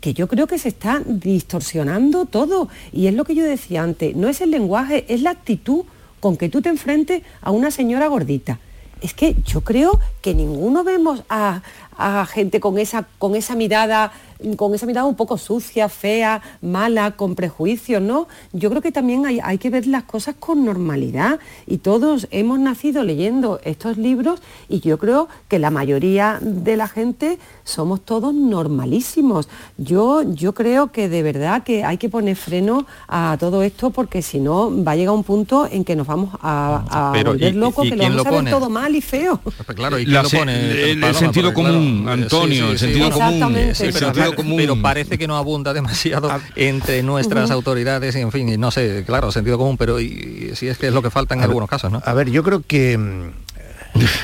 [0.00, 2.68] que yo creo que se está distorsionando todo.
[2.92, 5.84] Y es lo que yo decía antes, no es el lenguaje, es la actitud
[6.24, 8.58] con que tú te enfrentes a una señora gordita.
[9.02, 11.60] Es que yo creo que ninguno vemos a,
[11.98, 14.10] a gente con esa, con esa mirada
[14.56, 18.28] con esa mirada un poco sucia, fea, mala, con prejuicios, ¿no?
[18.52, 22.58] Yo creo que también hay, hay que ver las cosas con normalidad y todos hemos
[22.58, 28.34] nacido leyendo estos libros y yo creo que la mayoría de la gente somos todos
[28.34, 29.48] normalísimos.
[29.78, 34.22] Yo, yo creo que de verdad que hay que poner freno a todo esto porque
[34.22, 37.54] si no va a llegar un punto en que nos vamos a, a Pero, volver
[37.54, 38.50] ¿y- locos, y que lo vamos lo a ver pone?
[38.50, 39.40] todo mal y feo.
[39.42, 40.90] Pues claro, ¿y La lo pone?
[40.92, 43.74] el- sentido común, Antonio, el sentido común, Exactamente.
[43.74, 44.56] Sí, el pero, sentido común.
[44.56, 49.04] pero parece que no abunda demasiado entre nuestras autoridades y en fin, y no sé,
[49.06, 51.42] claro, sentido común, pero y, y si es que es lo que falta en A
[51.42, 52.02] ver, algunos casos, ¿no?
[52.04, 53.44] A ver, yo creo que mm,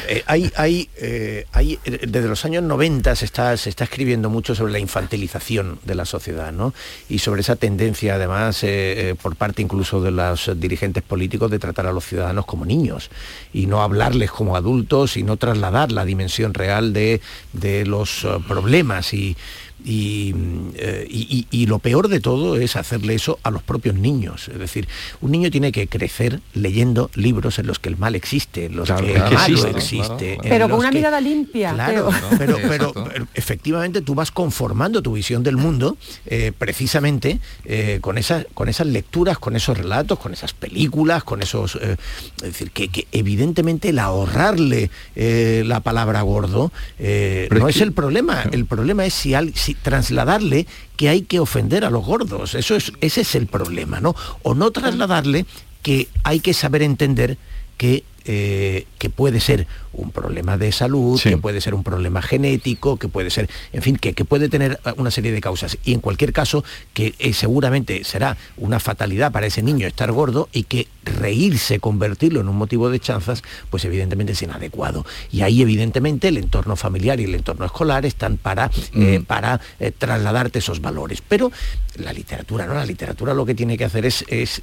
[0.08, 4.28] eh, hay, hay, eh, hay, eh, desde los años 90 se está, se está escribiendo
[4.28, 6.74] mucho sobre la infantilización de la sociedad, ¿no?
[7.08, 11.60] Y sobre esa tendencia, además, eh, eh, por parte incluso de los dirigentes políticos, de
[11.60, 13.10] tratar a los ciudadanos como niños
[13.52, 17.20] y no hablarles como adultos y no trasladar la dimensión real de,
[17.52, 19.36] de los eh, problemas y
[19.84, 20.34] y,
[20.76, 24.48] eh, y- y- y lo peor de todo es hacerle eso a los propios niños.
[24.48, 24.88] Es decir,
[25.20, 28.86] un niño tiene que crecer leyendo libros en los que el mal existe, en los
[28.86, 31.72] Claro, que el que malo existe, claro, Pero con una que- mirada limpia.
[31.74, 32.92] Claro, pero, pero,
[33.34, 38.86] efectivamente tú vas conformando tu visión del mundo eh, precisamente eh, con, esas, con esas
[38.86, 41.76] lecturas, con esos relatos, con esas películas, con esos...
[41.76, 41.96] eh,
[42.38, 47.78] es decir, que, que evidentemente el ahorrarle eh, la palabra gordo eh, no es es
[47.78, 48.42] que- el problema.
[48.52, 52.54] El problema es si, al- si trasladarle que hay que ofender a los gordos.
[52.54, 54.14] Eso es, ese es el problema, ¿no?
[54.42, 55.46] O no trasladarle
[55.82, 57.38] que hay que saber entender
[57.76, 61.30] que, eh, que puede ser un problema de salud, Sí.
[61.30, 64.78] que puede ser un problema genético, que puede ser, en fin, que, que puede tener
[64.96, 65.78] una serie de causas.
[65.84, 70.48] Y en cualquier caso, que eh, seguramente será una fatalidad para ese niño estar gordo
[70.52, 75.04] y que reírse, convertirlo en un motivo de chanzas, pues evidentemente es inadecuado.
[75.32, 79.24] Y ahí evidentemente el entorno familiar y el entorno escolar están para, eh, Mm.
[79.24, 79.60] para
[79.98, 81.22] trasladarte esos valores.
[81.26, 81.50] Pero
[81.96, 82.74] la literatura, ¿no?
[82.74, 84.62] La literatura lo que tiene que hacer es, es,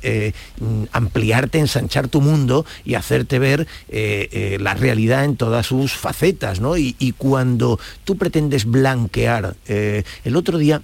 [0.59, 5.93] mm, ampliarte, ensanchar tu mundo y hacerte ver eh, eh, la realidad en todas sus
[5.93, 6.77] facetas, ¿no?
[6.77, 10.81] Y, cuando tú pretendes blanquear, eh, el otro día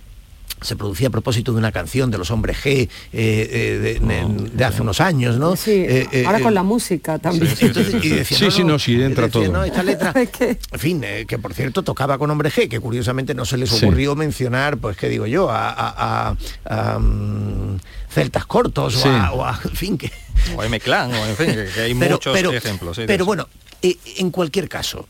[0.64, 4.66] se producía a propósito de una canción de los hombres G eh, eh, de, de,
[4.66, 5.56] hace unos años, ¿no?
[5.56, 7.56] Sí, eh, ahora con la música también.
[7.56, 9.52] Sí, Entonces, y decía, sí, no, sí, no, sí, entra decía, todo.
[9.52, 13.46] No, esta letra, en fin, que por cierto tocaba con hombre G, que curiosamente no
[13.46, 14.18] se les ocurrió sí.
[14.18, 17.78] mencionar, pues qué digo yo, a, a, a, a um,
[18.10, 19.10] celtas cortos sí.
[19.10, 20.12] o, a, o, a, en fin, que...
[20.58, 22.96] O M Clan, o en fin, que hay pero, muchos pero, ejemplos.
[22.98, 23.48] Sí, pero bueno,
[23.82, 25.08] en cualquier caso,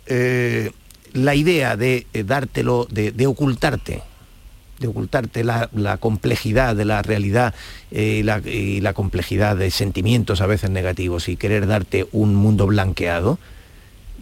[1.13, 4.03] la idea de dártelo, de, de ocultarte,
[4.79, 7.53] de ocultarte la, la, complejidad de la realidad
[7.91, 12.35] eh, y, la, y, la, complejidad de sentimientos a veces negativos y querer darte un
[12.35, 13.37] mundo blanqueado,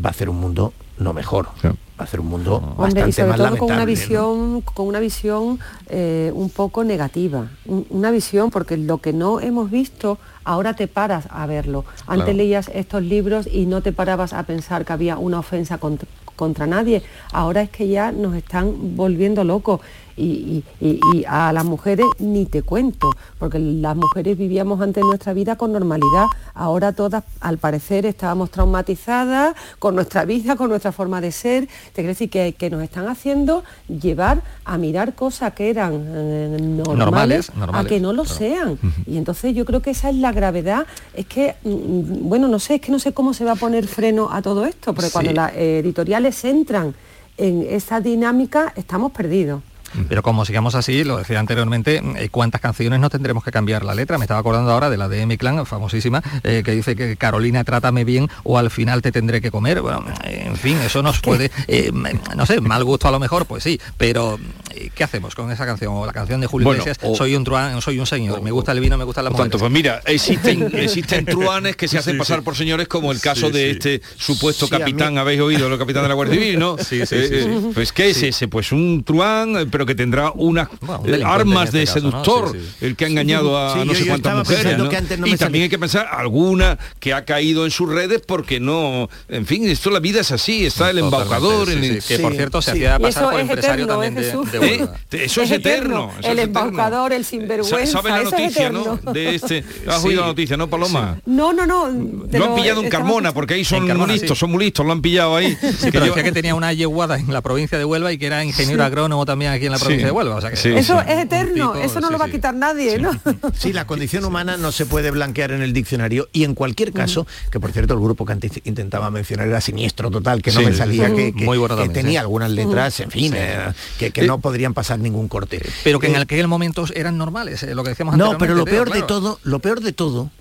[0.03, 1.49] va a ser un mundo no mejor.
[1.61, 1.67] Sí.
[1.99, 3.67] Va a ser un mundo Hombre, bastante y sobre más todo lamentable.
[3.67, 4.61] con una visión, ¿no?
[4.61, 7.47] con una visión eh, un poco negativa.
[7.65, 11.85] Un, una visión, porque lo que no hemos visto, ahora te paras a verlo.
[12.07, 12.37] Antes claro.
[12.37, 16.65] leías estos libros y no te parabas a pensar que había una ofensa contra, contra
[16.65, 17.03] nadie.
[17.33, 19.81] Ahora es que ya nos están volviendo locos.
[20.17, 25.33] Y, y, y, a las mujeres ni te cuento, porque las mujeres vivíamos antes nuestra
[25.33, 26.25] vida con normalidad.
[26.53, 31.67] Ahora todas, al parecer, estábamos traumatizadas con nuestra vida, con nuestra forma de ser.
[31.67, 36.57] Te quiero decir que, que nos están haciendo llevar a mirar cosas que eran eh,
[36.59, 38.37] normales, normales, normales, a que no lo claro.
[38.37, 38.79] sean.
[39.05, 40.85] Y entonces yo creo que esa es la gravedad.
[41.13, 43.87] Es que, mm, bueno, no sé, es que no sé cómo se va a poner
[43.87, 45.13] freno a todo esto, porque sí.
[45.13, 46.93] cuando las editoriales entran
[47.37, 49.61] en esa dinámica, estamos perdidos.
[50.07, 53.95] Pero como sigamos así, lo decía anteriormente, eh, ¿cuántas canciones no tendremos que cambiar la
[53.95, 54.17] letra?
[54.17, 57.63] Me estaba acordando ahora de la de M Clan, famosísima, eh, que dice que Carolina,
[57.63, 59.81] trátame bien o al final te tendré que comer.
[59.81, 61.91] Bueno, en fin, eso nos puede, eh,
[62.35, 64.39] no sé, mal gusto a lo mejor, pues sí, pero
[64.71, 65.93] eh, ¿qué hacemos con esa canción?
[65.93, 68.41] O la canción de Julio bueno, Iglesias, o, soy un truán, soy un señor, o,
[68.41, 69.43] me gusta el vino, me gusta la mujer.
[69.43, 72.45] Tanto, pues mira, existen, existen truanes que se hacen sí, pasar sí.
[72.45, 76.09] por señores, como el caso sí, de este supuesto capitán, habéis oído, el capitán de
[76.09, 76.77] la Guardia Civil, ¿no?
[76.77, 78.47] Sí, sí, sí, Pues ¿qué es ese?
[78.47, 82.53] Pues un truán, pero que tendrá una bueno, eh, armas este de caso, seductor, ¿no?
[82.53, 82.85] sí, sí.
[82.85, 84.77] el que ha engañado a sí, no yo, sé cuántas mujeres.
[84.77, 84.89] ¿no?
[85.17, 89.09] No y también hay que pensar alguna que ha caído en sus redes porque no,
[89.27, 91.69] en fin, esto la vida es así, está el embaucador.
[91.69, 95.41] El, que por cierto se hacía pasar por empresario eterno, también de, de, de Eso
[95.41, 96.11] es, eterno.
[96.23, 98.01] El embaucador, el sinvergüenza.
[98.01, 98.97] ¿Sabes la noticia, no?
[98.97, 101.19] De este, ¿Has oído la noticia, no, Paloma?
[101.25, 101.87] No, no, no.
[101.89, 105.01] Lo han pillado en Carmona, porque ahí son muy listos, son muy listos, lo han
[105.01, 105.57] pillado ahí.
[105.79, 108.43] Sí, pero decía que tenía una yeguada en la provincia de Huelva y que era
[108.43, 110.35] ingeniero agrónomo también aquí en la provincia de Huelva.
[110.35, 113.11] O sea que eso es eterno, eso no sí, lo va a quitar nadie, ¿no?
[113.57, 117.27] Sí, la condición humana no se puede blanquear en el diccionario y en cualquier caso,
[117.49, 120.73] que por cierto el grupo que antes intentaba mencionar era siniestro total, que no me
[120.73, 124.39] salía, que, que, bueno que también, tenía algunas letras, en fin, eh, que, que no
[124.39, 125.61] podrían pasar ningún corte.
[125.83, 128.91] Pero que en aquel momento eran normales, eh, lo que decíamos No, pero lo peor
[128.91, 130.31] de todo, lo peor de todo,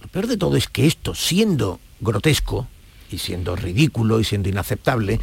[0.00, 2.66] lo peor de todo es que esto, siendo grotesco
[3.10, 5.20] y siendo ridículo y siendo inaceptable,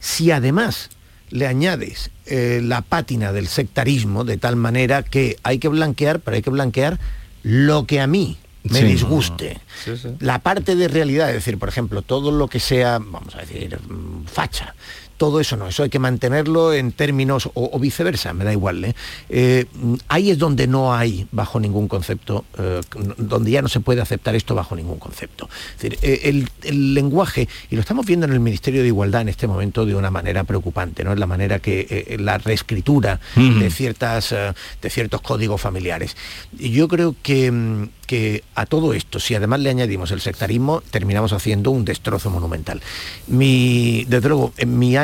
[0.00, 0.90] si además
[1.30, 6.36] le añades eh, la pátina del sectarismo de tal manera que hay que blanquear, pero
[6.36, 6.98] hay que blanquear
[7.42, 9.54] lo que a mí me sí, disguste.
[9.54, 9.96] No, no.
[9.96, 10.16] Sí, sí.
[10.20, 13.78] La parte de realidad, es decir, por ejemplo, todo lo que sea, vamos a decir,
[13.80, 14.74] mm, facha,
[15.16, 18.84] todo eso no, eso hay que mantenerlo en términos, o, o viceversa, me da igual.
[18.84, 18.94] ¿eh?
[19.28, 19.66] Eh,
[20.08, 22.80] ahí es donde no hay bajo ningún concepto, eh,
[23.16, 25.48] donde ya no se puede aceptar esto bajo ningún concepto.
[25.76, 29.22] Es decir, eh, el, el, lenguaje, y lo estamos viendo en el Ministerio de Igualdad
[29.22, 31.12] en este momento de una manera preocupante, ¿no?
[31.12, 33.58] Es la manera que la reescritura uh -huh.
[33.58, 36.16] de, ciertas, de ciertos códigos familiares.
[36.58, 40.82] Y yo creo que, mm, que a todo esto, si además le añadimos el sectarismo,
[40.90, 42.80] terminamos haciendo un destrozo monumental.
[43.26, 44.96] Mi, desde luego, en mi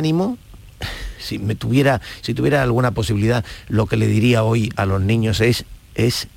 [1.19, 5.41] si me tuviera si tuviera alguna posibilidad lo que le diría hoy a los niños
[5.41, 6.29] es es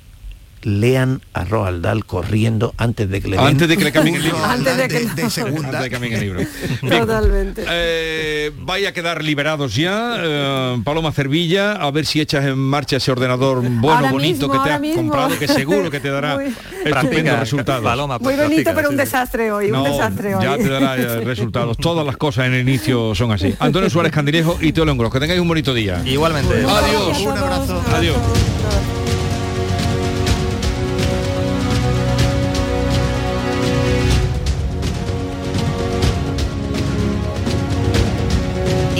[0.66, 4.16] lean a Roald Dahl corriendo antes de que le den antes de que le cambien
[4.16, 4.44] el libro.
[4.44, 5.68] antes de, que de, de segunda.
[5.68, 6.40] Antes de que cambien el libro.
[6.88, 7.64] Totalmente.
[7.68, 12.96] Eh, vaya a quedar liberados ya eh, Paloma Cervilla a ver si echas en marcha
[12.96, 15.02] ese ordenador bueno ahora bonito mismo, que te has mismo.
[15.02, 16.46] comprado que seguro que te dará Muy...
[16.84, 20.42] estupendo resultado Paloma, muy bonito pero un desastre hoy no, un desastre hoy.
[20.42, 21.76] ya te dará eh, resultados.
[21.76, 23.54] Todas las cosas en el inicio son así.
[23.60, 26.02] Antonio Suárez Candilejo y Teo Lengros que tengáis un bonito día.
[26.04, 26.64] Igualmente.
[26.68, 27.20] Adiós.
[27.20, 28.16] Un abrazo adiós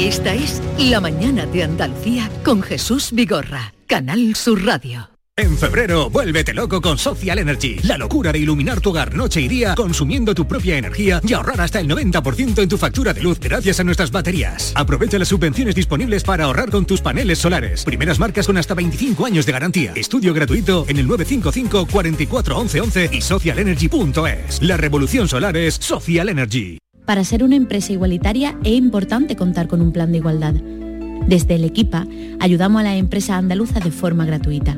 [0.06, 5.10] Esta es La Mañana de Andalucía con Jesús Vigorra, Canal Sur Radio.
[5.36, 7.80] En febrero, vuélvete loco con Social Energy.
[7.82, 11.60] La locura de iluminar tu hogar noche y día consumiendo tu propia energía y ahorrar
[11.60, 14.70] hasta el 90% en tu factura de luz gracias a nuestras baterías.
[14.76, 17.82] Aprovecha las subvenciones disponibles para ahorrar con tus paneles solares.
[17.84, 19.92] Primeras marcas con hasta 25 años de garantía.
[19.96, 24.62] Estudio gratuito en el 955 44 11 11 y socialenergy.es.
[24.62, 26.78] La revolución solar es Social Energy.
[27.06, 30.54] Para ser una empresa igualitaria es importante contar con un plan de igualdad.
[30.54, 32.04] Desde el Equipa
[32.40, 34.76] ayudamos a la empresa andaluza de forma gratuita.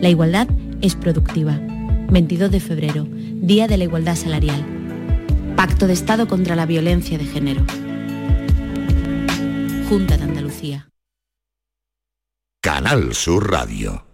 [0.00, 0.48] La igualdad
[0.80, 1.58] es productiva.
[2.10, 4.64] 22 de febrero, Día de la Igualdad Salarial.
[5.56, 7.64] Pacto de Estado contra la Violencia de Género.
[9.88, 10.88] Junta de Andalucía.
[12.62, 14.13] Canal Sur Radio.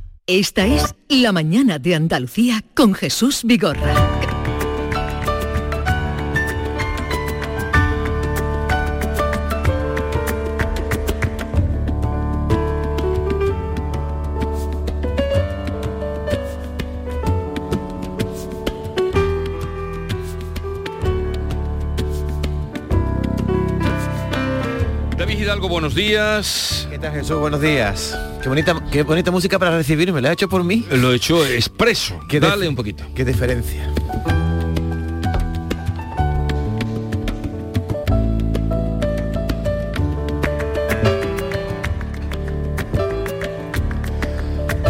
[0.33, 3.93] Esta es La mañana de Andalucía con Jesús Vigorra.
[25.17, 26.87] David Hidalgo, buenos días.
[26.89, 27.37] ¿Qué tal Jesús?
[27.37, 28.17] Buenos días.
[28.41, 30.19] Qué bonita, qué bonita música para recibirme.
[30.19, 30.83] ¿La ha hecho por mí?
[30.89, 32.19] Lo he hecho expreso.
[32.27, 33.03] ¿Qué Dale un poquito.
[33.13, 33.87] Qué diferencia.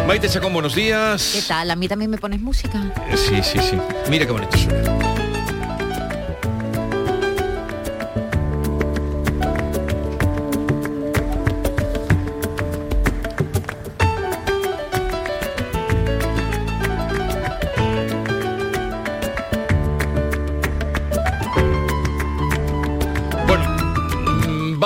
[0.07, 1.31] Maite Chacón, buenos días.
[1.33, 1.71] ¿Qué tal?
[1.71, 2.81] ¿A mí también me pones música?
[3.15, 3.77] Sí, sí, sí.
[4.09, 5.00] Mira qué bonito suena.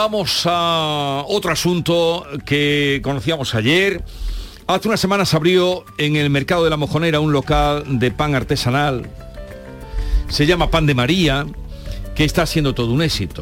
[0.06, 4.04] Vamos a otro asunto que conocíamos ayer.
[4.68, 9.10] Hace unas semanas abrió en el mercado de la Mojonera un local de pan artesanal.
[10.30, 11.48] Se llama Pan de María,
[12.14, 13.42] que está siendo todo un éxito.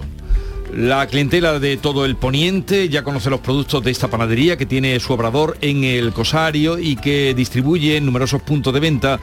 [0.73, 4.97] La clientela de todo el poniente ya conoce los productos de esta panadería que tiene
[5.01, 9.19] su obrador en el Cosario y que distribuye en numerosos puntos de venta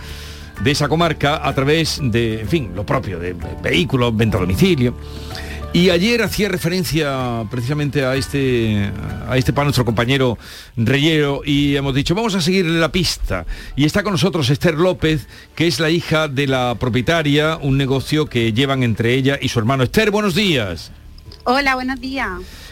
[0.62, 4.94] de esa comarca a través de, en fin, lo propio, de vehículos, venta a domicilio.
[5.72, 8.90] Y ayer hacía referencia precisamente a este,
[9.28, 10.36] a este pan nuestro compañero
[10.76, 13.46] Reyero y hemos dicho, vamos a seguirle la pista.
[13.76, 18.26] Y está con nosotros Esther López, que es la hija de la propietaria, un negocio
[18.26, 19.84] que llevan entre ella y su hermano.
[19.84, 20.90] Esther, buenos días.
[21.44, 22.28] Hola, buenos días.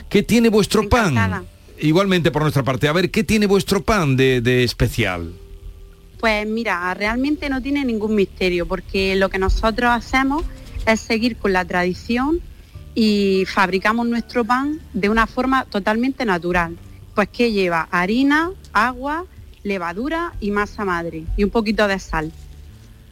[0.08, 1.46] ¿Qué tiene vuestro pan?
[1.78, 2.88] Igualmente por nuestra parte.
[2.88, 5.32] A ver, ¿qué tiene vuestro pan de, de especial?
[6.18, 10.44] Pues mira, realmente no tiene ningún misterio porque lo que nosotros hacemos
[10.84, 12.40] es seguir con la tradición
[13.00, 16.76] y fabricamos nuestro pan de una forma totalmente natural.
[17.14, 19.24] Pues que lleva harina, agua,
[19.62, 22.32] levadura y masa madre y un poquito de sal.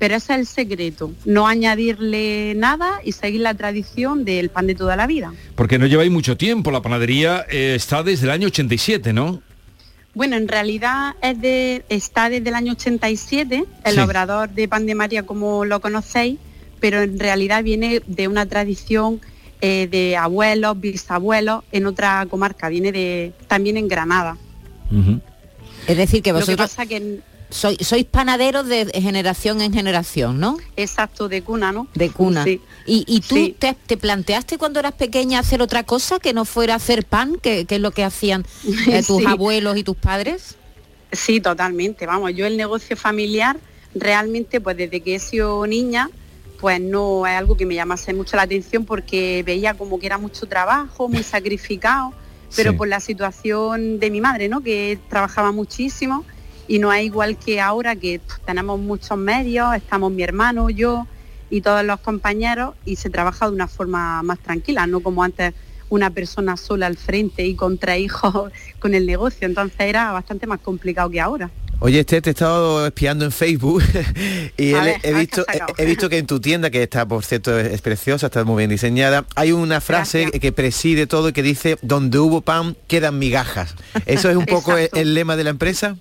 [0.00, 4.74] Pero ese es el secreto, no añadirle nada y seguir la tradición del pan de
[4.74, 5.32] toda la vida.
[5.54, 9.40] Porque no lleváis mucho tiempo, la panadería eh, está desde el año 87, ¿no?
[10.14, 14.00] Bueno, en realidad es de, está desde el año 87, el Sí.
[14.00, 16.38] obrador de pan de María como lo conocéis,
[16.80, 19.20] pero en realidad viene de una tradición
[19.60, 24.36] eh, de abuelos, bisabuelos en otra comarca, viene de también en Granada.
[25.86, 30.40] Es decir, que Lo que vosotros pasa que sois, sois panaderos de generación en generación,
[30.40, 30.58] ¿no?
[30.76, 31.86] exacto de cuna, ¿no?
[31.94, 32.42] De cuna.
[32.44, 32.60] Sí.
[32.86, 33.56] ¿Y, y tú Sí.
[33.58, 37.64] te, te planteaste cuando eras pequeña hacer otra cosa que no fuera hacer pan, que,
[37.64, 38.44] que es lo que hacían
[38.88, 39.26] eh, tus Sí.
[39.26, 40.56] abuelos y tus padres?
[41.12, 42.04] Sí, totalmente.
[42.04, 43.56] Vamos, yo el negocio familiar
[43.94, 46.10] realmente, pues desde que he sido niña,
[46.60, 50.18] pues no es algo que me llamase mucho la atención porque veía como que era
[50.18, 52.12] mucho trabajo, muy sacrificado,
[52.54, 52.76] pero Sí.
[52.76, 54.62] por la situación de mi madre, ¿no?
[54.62, 56.24] Que trabajaba muchísimo
[56.68, 61.06] y no es igual que ahora que tenemos muchos medios, estamos mi hermano, yo
[61.50, 65.54] y todos los compañeros y se trabaja de una forma más tranquila, no como antes
[65.88, 68.50] una persona sola al frente y con tres hijos
[68.80, 71.50] con el negocio, entonces era bastante más complicado que ahora.
[71.78, 73.82] Oye, Esther, te he estado espiando en Facebook
[74.56, 75.44] y he, visto,
[75.76, 78.58] he visto que en tu tienda, que está, por cierto, es, es preciosa, está muy
[78.58, 83.18] bien diseñada, hay una frase que preside todo y que dice, donde hubo pan, quedan
[83.18, 83.74] migajas.
[84.06, 85.96] ¿Eso es un poco el, el lema de la empresa?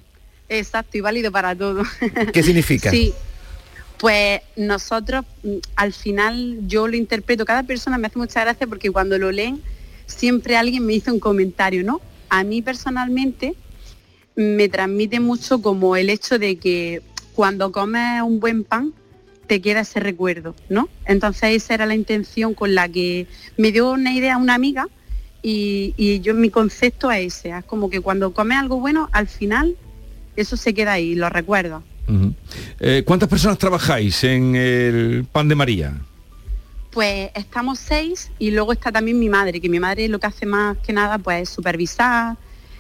[0.48, 1.84] Exacto, y válido para todo.
[2.34, 2.90] ¿Qué significa?
[2.90, 3.14] Sí,
[3.98, 8.92] pues nosotros mm, al final yo lo interpreto, cada persona me hace mucha gracia porque
[8.92, 9.62] cuando lo leen
[10.06, 12.00] siempre alguien me dice un comentario, ¿no?
[12.30, 13.56] A mí personalmente
[14.36, 17.02] me transmite mucho como el hecho de que
[17.34, 18.94] cuando comes un buen pan
[19.48, 20.90] te queda ese recuerdo, ¿no?
[21.06, 23.28] Entonces esa era la intención con la que
[23.58, 24.88] me dio una idea una amiga
[25.42, 29.28] y, y yo mi concepto es ese, es como que cuando comes algo bueno, al
[29.28, 29.78] final
[30.36, 31.84] eso se queda ahí, lo recuerdas.
[32.80, 35.94] Eh, ¿Cuántas personas trabajáis en el pan de María?
[36.92, 40.46] Pues estamos seis y luego está también mi madre, que mi madre lo que hace
[40.46, 42.38] más que nada pues es supervisar,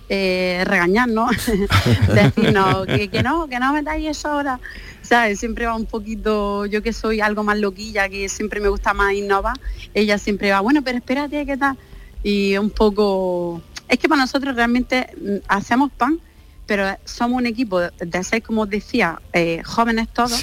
[0.10, 1.36] eh, regañarnos,
[2.14, 4.60] decirnos que, que no, que no metáis eso ahora.
[5.02, 5.40] ¿Sabes?
[5.40, 9.14] Siempre va un poquito, yo que soy algo más loquilla, que siempre me gusta más
[9.14, 9.56] innovar,
[9.94, 11.78] ella siempre va, bueno, pero espérate, ¿qué tal?
[12.24, 13.62] Y un poco...
[13.88, 16.20] Es que para nosotros realmente mm, hacemos pan,
[16.66, 20.42] pero somos un equipo de, seis, como os decía, eh, jóvenes todos.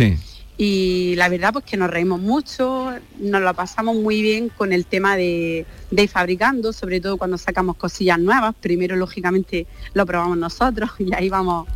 [0.64, 4.86] Y la verdad pues que nos reímos mucho, nos lo pasamos muy bien con el
[4.86, 10.38] tema de, de ir fabricando, sobre todo cuando sacamos cosillas nuevas, primero lógicamente lo probamos
[10.38, 11.66] nosotros y ahí vamos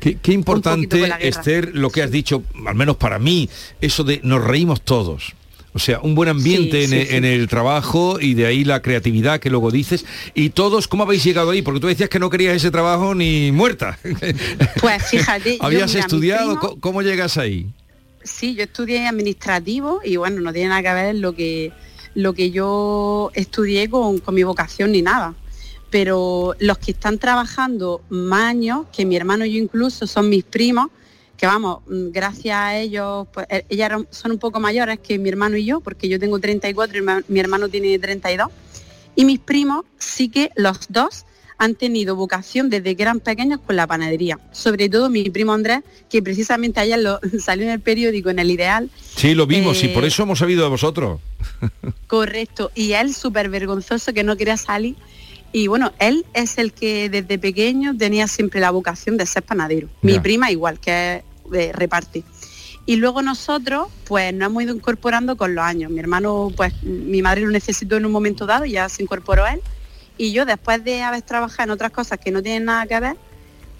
[0.00, 1.12] Qué, qué importante.
[1.20, 3.50] Esther, lo que has dicho, al menos para mí,
[3.82, 5.34] eso de nos reímos todos.
[5.74, 7.16] O sea, un buen ambiente Sí, en, sí, sí.
[7.16, 10.06] en el trabajo y de ahí la creatividad que luego dices.
[10.34, 11.60] Y todos, ¿cómo habéis llegado ahí?
[11.60, 13.98] Porque tú decías que no querías ese trabajo ni muerta.
[14.80, 16.46] Pues fíjate, yo, ¿Habías mira, estudiado?
[16.54, 17.66] primo- ¿Cómo, cómo llegas ahí?
[18.22, 21.72] Sí, yo estudié administrativo y bueno, no tiene nada que ver lo que,
[22.14, 25.34] lo que yo estudié con, con mi vocación ni nada.
[25.90, 30.44] Pero los que están trabajando más años, que mi hermano y yo incluso son mis
[30.44, 30.88] primos,
[31.40, 35.30] que vamos, mm, gracias a ellos, pues eh, ellas son un poco mayores que mi
[35.30, 37.02] hermano y yo, porque yo tengo 34 y
[37.32, 38.50] mi hermano tiene 32.
[39.16, 41.24] Y mis primos sí que los dos
[41.60, 44.38] han tenido vocación desde que eran pequeños con la panadería.
[44.50, 48.50] Sobre todo mi primo Andrés, que precisamente ayer lo, salió en el periódico, en el
[48.50, 51.20] Ideal, Sí, lo vimos y Eh, por eso hemos sabido de vosotros.
[52.06, 54.96] correcto, y él súper vergonzoso que no quería salir.
[55.52, 59.88] Y bueno, él es el que desde pequeño tenía siempre la vocación de ser panadero.
[60.00, 62.24] Mi prima igual, que es de reparte.
[62.86, 65.90] Y luego nosotros, pues nos hemos ido incorporando con los años.
[65.90, 69.46] Mi hermano, pues mi madre lo necesitó en un momento dado y ya se incorporó
[69.46, 69.60] él.
[70.20, 73.16] Y yo, después de haber trabajado en otras cosas que no tienen nada que ver,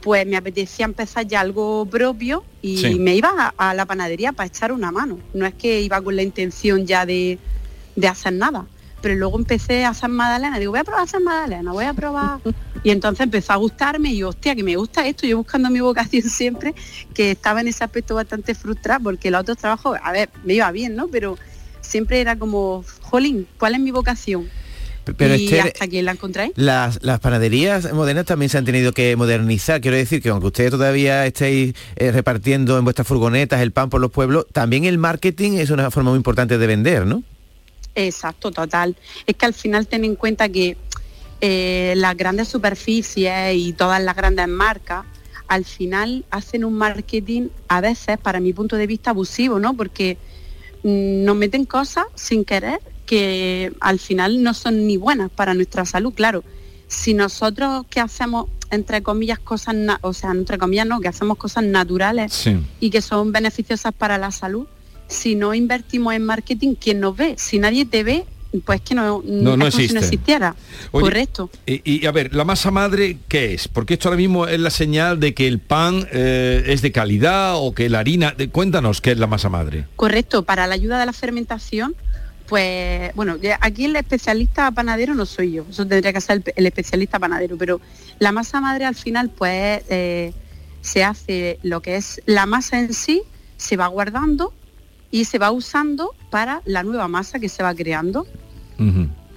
[0.01, 2.99] pues me apetecía empezar ya algo propio y Sí.
[2.99, 5.19] me iba a, a la panadería para echar una mano.
[5.35, 7.39] No es que iba con la intención ya de,
[7.95, 8.65] de hacer nada.
[9.03, 11.93] Pero luego empecé a hacer magdalena, digo, voy a probar a hacer magdalena, voy a
[11.93, 12.39] probar.
[12.83, 15.81] Y entonces empezó a gustarme y yo, hostia, que me gusta esto, yo buscando mi
[15.81, 16.75] vocación siempre,
[17.13, 20.71] que estaba en ese aspecto bastante frustrada porque los otros trabajos, a ver, me iba
[20.73, 21.07] bien, ¿no?
[21.09, 21.37] Pero
[21.83, 24.49] siempre era como, jolín, ¿cuál es mi vocación?
[25.17, 26.53] Pero y Esther, hasta que la encontré.
[26.57, 29.81] Las, las panaderías modernas también se han tenido que modernizar.
[29.81, 34.01] Quiero decir que aunque ustedes todavía estéis eh, repartiendo en vuestras furgonetas el pan por
[34.01, 37.23] los pueblos, también el marketing es una forma muy importante de vender, ¿no?
[37.95, 38.97] Exacto, total.
[39.27, 40.77] Es que al final ten en cuenta que
[41.41, 45.05] eh, las grandes superficies y todas las grandes marcas
[45.49, 49.75] al final hacen un marketing a veces, para mi punto de vista, abusivo, ¿no?
[49.75, 50.17] Porque
[50.85, 52.79] mm, nos meten cosas sin querer
[53.11, 56.45] que al final no son ni buenas para nuestra salud, claro.
[56.87, 61.65] si nosotros que hacemos entre comillas cosas, o sea, entre comillas no, que hacemos cosas
[61.65, 62.57] naturales Sí.
[62.79, 64.67] y que son beneficiosas para la salud,
[65.09, 67.35] si no invertimos en marketing, ¿quién nos ve?
[67.37, 68.25] Si nadie te ve,
[68.65, 70.55] pues que no, No, no es como si no existiera.
[70.93, 71.51] Oye, Correcto.
[71.67, 73.67] Y, y, a ver, la masa madre, ¿qué es?
[73.67, 77.55] Porque esto ahora mismo es la señal de que el pan eh, es de calidad
[77.57, 78.33] o que la harina...
[78.39, 79.87] de- cuéntanos qué es la masa madre.
[79.97, 81.95] Correcto, para la ayuda de la fermentación,
[82.51, 86.67] pues bueno, aquí el especialista panadero no soy yo, eso tendría que ser el, el
[86.67, 87.81] especialista panadero, pero
[88.19, 90.33] la masa madre al final pues eh,
[90.81, 93.23] se hace lo que es la masa en sí,
[93.57, 94.53] se va guardando
[95.13, 98.27] y se va usando para la nueva masa que se va creando.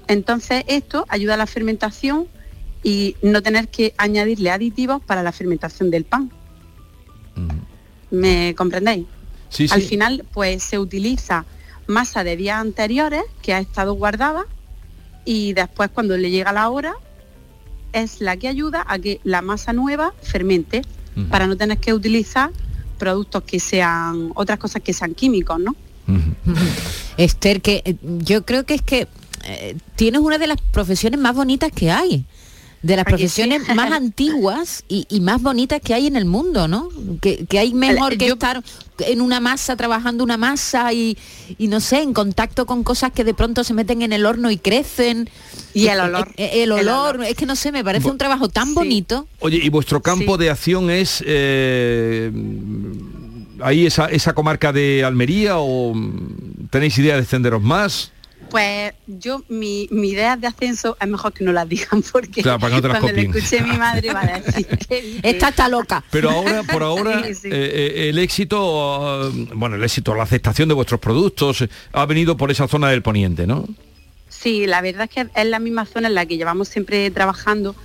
[0.07, 2.27] Entonces esto ayuda a la fermentación
[2.81, 6.31] y no tener que añadirle aditivos para la fermentación del pan.
[8.09, 9.05] ¿Me comprendéis?
[9.49, 9.87] Sí, Al sí.
[9.87, 11.45] final, pues se utiliza
[11.87, 14.45] masa de días anteriores que ha estado guardada
[15.25, 16.93] y después cuando le llega la hora
[17.93, 20.81] es la que ayuda a que la masa nueva fermente
[21.29, 22.49] para no tener que utilizar
[22.97, 25.75] productos que sean otras cosas que sean químicos, ¿no?
[27.17, 29.07] Esther, que eh, yo creo que es que
[29.45, 32.25] eh, tienes una de las profesiones más bonitas que hay.
[32.83, 36.89] De las profesiones más antiguas y, y más bonitas que hay en el mundo, ¿no?
[37.21, 38.61] Que, que hay mejor que estar
[38.99, 41.17] en una masa, trabajando una masa y,
[41.57, 44.51] y no sé, en contacto con cosas que de pronto se meten en el horno
[44.51, 45.29] y crecen.
[45.73, 46.27] Y el Eh, olor.
[46.37, 47.25] eh, El, El olor, olor.
[47.25, 49.27] es que no sé, me parece un trabajo tan bonito.
[49.39, 52.31] Oye, ¿y vuestro campo de acción es eh,
[53.61, 55.93] ahí esa, esa comarca de Almería o
[56.69, 58.11] tenéis idea de extenderos más?
[58.53, 62.59] Pues yo, mi, mi idea de ascenso es mejor que no las digan porque Claro,
[62.59, 63.43] para que no te las cuando lo copien.
[63.43, 66.03] escuche mi madre va a decir que Esta está loca.
[66.11, 67.47] Pero ahora, por ahora, Sí, sí.
[67.47, 72.05] eh, eh, el éxito, eh, bueno, el éxito, la aceptación de vuestros productos eh, ha
[72.05, 73.67] venido por esa zona del poniente, ¿no?
[74.29, 77.75] Sí, la verdad es que es la misma zona en la que llevamos siempre trabajando.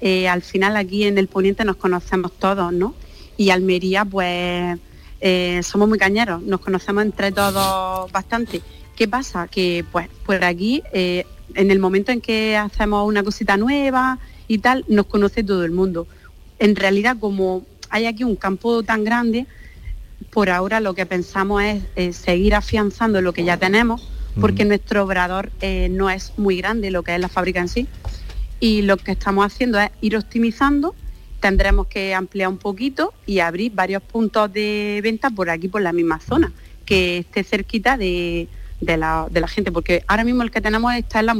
[0.00, 2.94] Eh, al final aquí en el Poniente nos conocemos todos, ¿no?
[3.36, 4.78] Y Almería, pues
[5.20, 8.62] eh, somos muy cañeros, nos conocemos entre todos bastante.
[8.98, 9.46] ¿Qué pasa?
[9.46, 11.24] Que pues por aquí, eh,
[11.54, 14.18] en el momento en que hacemos una cosita nueva
[14.48, 16.08] y tal, nos conoce todo el mundo.
[16.58, 19.46] En realidad, como hay aquí un campo tan grande,
[20.30, 25.04] por ahora lo que pensamos es eh, seguir afianzando lo que ya tenemos, porque nuestro
[25.04, 27.86] obrador eh, no es muy grande, lo que es la fábrica en sí,
[28.58, 30.96] y lo que estamos haciendo es ir optimizando,
[31.38, 35.92] tendremos que ampliar un poquito y abrir varios puntos de venta por aquí, por la
[35.92, 36.52] misma zona,
[36.84, 38.48] que esté cerquita de,
[38.80, 41.36] de la, de la gente, porque ahora mismo el que tenemos está en la.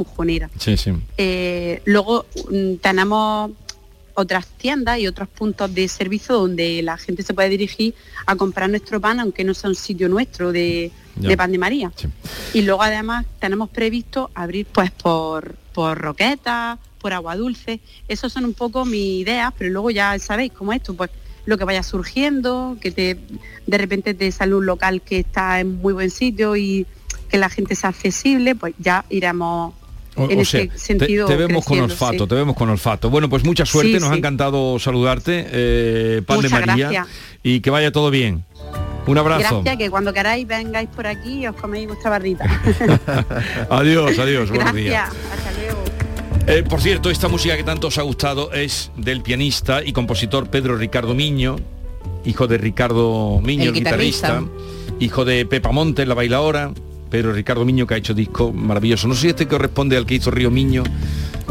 [0.57, 0.91] Sí, sí.
[1.17, 3.51] Eh, luego mm, tenemos
[4.13, 8.69] otras tiendas y otros puntos de servicio donde la gente se puede dirigir a comprar
[8.69, 11.91] nuestro pan, aunque no sea un sitio nuestro de, de pan de María.
[12.53, 17.79] Y luego además tenemos previsto abrir pues por, por Roquetas, por Agua Dulce.
[18.07, 21.11] Esas son un poco mis ideas, pero luego ya sabéis cómo es esto, pues
[21.45, 23.17] lo que vaya surgiendo, que te
[23.65, 26.85] de repente te sale un local que está en muy buen sitio y
[27.29, 29.73] que la gente sea accesible, pues ya iremos
[30.15, 31.27] O, en o sea, sentido.
[31.27, 32.29] te, vemos con olfato, sí.
[32.29, 33.09] te vemos con olfato.
[33.09, 37.07] Bueno, pues mucha suerte, Sí, nos ha encantado saludarte, eh, Pan de Muchas María, gracias.
[37.43, 38.43] y que vaya todo bien.
[39.07, 39.61] Un abrazo.
[39.61, 42.45] Gracias, que cuando queráis vengáis por aquí y os coméis vuestra barrita.
[43.69, 45.09] adiós, adiós, buenos días.
[45.09, 45.83] Hasta luego.
[46.47, 50.49] Eh, por cierto, esta música que tanto os ha gustado es del pianista y compositor
[50.49, 51.57] Pedro Ricardo Miño,
[52.25, 54.39] hijo de Ricardo Miño, el, El guitarrista.
[54.41, 54.95] guitarrista.
[54.99, 56.71] hijo de Pepa Montes, la bailaora,
[57.09, 59.07] Pedro Ricardo Miño que ha hecho disco maravilloso.
[59.07, 60.83] No sé si este corresponde al que hizo Río Miño.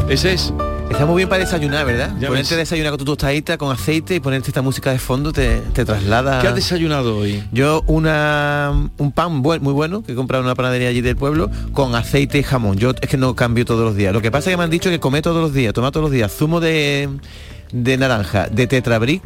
[0.09, 0.53] Ese es.
[0.89, 2.15] Está muy bien para desayunar, ¿verdad?
[2.19, 5.31] Ya ponerte a desayunar con tu tostadita, con aceite y ponerte esta música de fondo
[5.31, 6.41] te, te traslada.
[6.41, 7.43] ¿Qué has desayunado hoy?
[7.51, 11.15] Yo una un pan buen- muy bueno que he comprado en una panadería allí del
[11.15, 12.77] pueblo con aceite y jamón.
[12.77, 14.13] Yo es que no cambio todos los días.
[14.13, 16.05] Lo que pasa es que me han dicho que comer todos los días, tomar todos
[16.05, 17.07] los días zumo de,
[17.71, 19.21] de naranja, de tetrabric,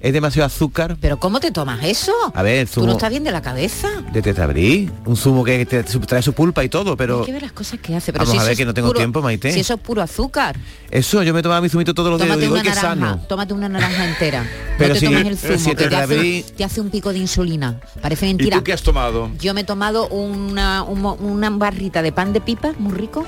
[0.00, 0.96] es demasiado azúcar.
[1.00, 2.12] Pero ¿cómo te tomas eso?
[2.34, 3.88] A ver, el ¿Tú no estás bien de la cabeza?
[4.12, 7.42] de tetrabric, un zumo que te- trae su pulpa y todo, pero Hay que ver
[7.42, 8.12] las cosas que hace.
[8.12, 9.52] Pero Vamos si a ver que no tengo puro- tiempo, Maite.
[9.52, 10.56] Si eso es puro azúcar.
[10.90, 12.74] eso yo me tomaba mi zumito todos los días y Tómate digo, una "Ay, qué
[12.74, 13.26] naranja, sano.
[13.28, 14.46] tómate una naranja entera.
[14.78, 16.90] Pero no te si- tomes el pero zumo, si que te hace, te hace un
[16.90, 17.80] pico de insulina.
[18.02, 18.58] Parece ¿Y mentira.
[18.58, 19.30] tú qué has tomado?
[19.40, 23.24] Yo me he tomado una, una barrita de pan de pipa, muy rico,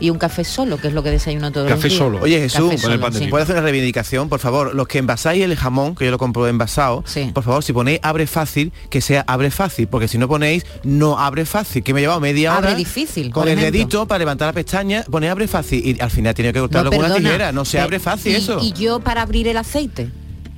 [0.00, 2.00] y un café solo, que es lo que desayuno todos los días.
[2.22, 3.26] Oye Jesús, Café solo, sí.
[3.26, 4.28] ¿puedo hacer una reivindicación?
[4.28, 7.72] Por favor, los que envasáis el jamón, que yo lo compro envasado, por favor, si
[7.72, 11.92] ponéis abre fácil, que sea abre fácil, porque si no ponéis no abre fácil, que
[11.94, 13.72] me he llevado media Abre hora difícil, con el ejemplo.
[13.72, 17.00] dedito para levantar la pestaña, pone abre fácil y al final tiene que cortarlo con
[17.00, 18.58] una tijera, no se abre fácil y, eso.
[18.62, 20.10] Y yo para abrir el aceite,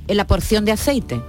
[0.07, 1.21] en la porción de aceite.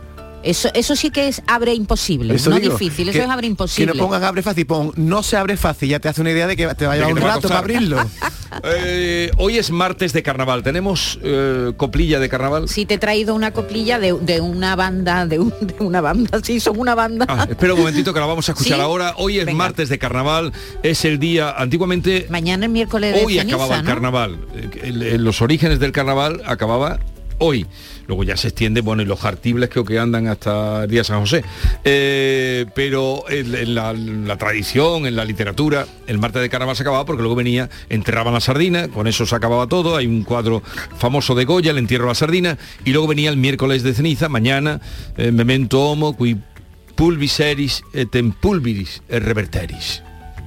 [0.44, 3.92] Eso, eso sí que es abre imposible, Eso no digo, difícil, eso es abre imposible.
[3.92, 6.46] Que no pongan abre fácil, pon no se abre fácil, ya te hace una idea
[6.46, 7.98] de que te va a llevar un rato para abrirlo.
[8.62, 10.62] Eh, hoy es martes de carnaval.
[10.62, 12.68] ¿Tenemos eh, coplilla de carnaval?
[12.68, 16.38] Sí, te he traído una coplilla de, de una banda, de, un- de una banda,
[16.44, 17.26] sí, son una banda.
[17.28, 18.80] Ah, espera un momentito que la vamos a escuchar ¿Sí?
[18.80, 19.14] ahora.
[19.16, 19.58] Hoy es Venga.
[19.58, 20.52] martes de carnaval,
[20.84, 24.38] es el día, antiguamente, Mañana es miércoles de hoy ceniza, acababa el carnaval.
[24.54, 27.00] Eh, el- los orígenes del carnaval acababa
[27.38, 27.66] hoy.
[28.06, 31.20] Luego ya se extiende, bueno, y los jartibles creo que andan hasta el día San
[31.20, 31.42] José.
[31.84, 36.82] Eh, pero en, en la, en tradición, en la literatura, el martes de carnaval se
[36.82, 39.96] acababa porque luego venía, enterraban la sardina, con eso se acababa todo.
[39.96, 40.62] Hay un cuadro
[40.98, 44.28] famoso de Goya, el entierro de la sardina, y luego venía el miércoles de ceniza,
[44.28, 44.80] mañana,
[45.16, 46.36] eh, memento homo, qui
[46.94, 50.02] pulviseris et in pulviris reverteris.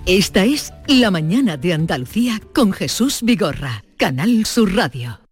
[0.06, 5.27] Esta es La mañana de Andalucía con Jesús Vigorra, Canal Sur Radio.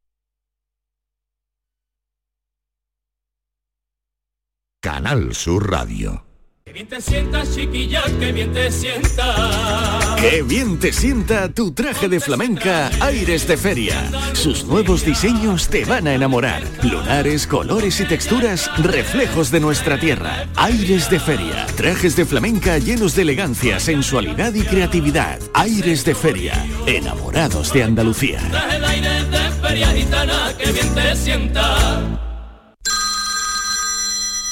[4.85, 6.23] Canal Sur Radio.
[6.63, 10.15] Que bien te sientas, chiquilla, que bien te sientas.
[10.21, 13.95] Qué bien te sienta tu traje de flamenca Aires de Feria.
[14.33, 16.61] Sus nuevos diseños te van a enamorar.
[16.83, 20.45] Lunares, colores y texturas, reflejos de nuestra tierra.
[20.55, 21.65] Aires de Feria.
[21.75, 25.39] Trajes de flamenca llenos de elegancia, sensualidad y creatividad.
[25.55, 26.63] Aires de Feria.
[26.85, 28.39] Enamorados de Andalucía.
[28.51, 32.24] Traje el aire de feria gitana, que bien te sienta.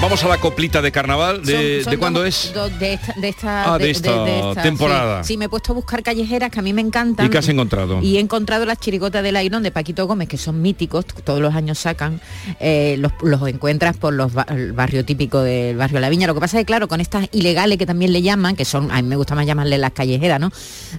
[0.00, 1.44] Vamos a la coplita de carnaval.
[1.44, 2.52] ¿De, Son- son ¿de cuándo es?
[2.54, 5.22] dos de esta, de esta, Ah, de esta esta, temporada.
[5.22, 7.26] Sí, Sí, me he puesto a buscar callejeras que a mí me encantan.
[7.26, 8.00] ¿Y qué has encontrado?
[8.02, 11.54] Y he encontrado las chirigotas del Airón de Paquito Gómez, que son míticos, todos los
[11.54, 12.20] años sacan,
[12.60, 16.26] eh, los, los encuentras por los ba- el barrio típico del barrio La Viña.
[16.26, 18.90] Lo que pasa es que, claro, con estas ilegales que también le llaman, que son,
[18.90, 20.50] a mí me gusta más llamarle las callejeras, ¿no?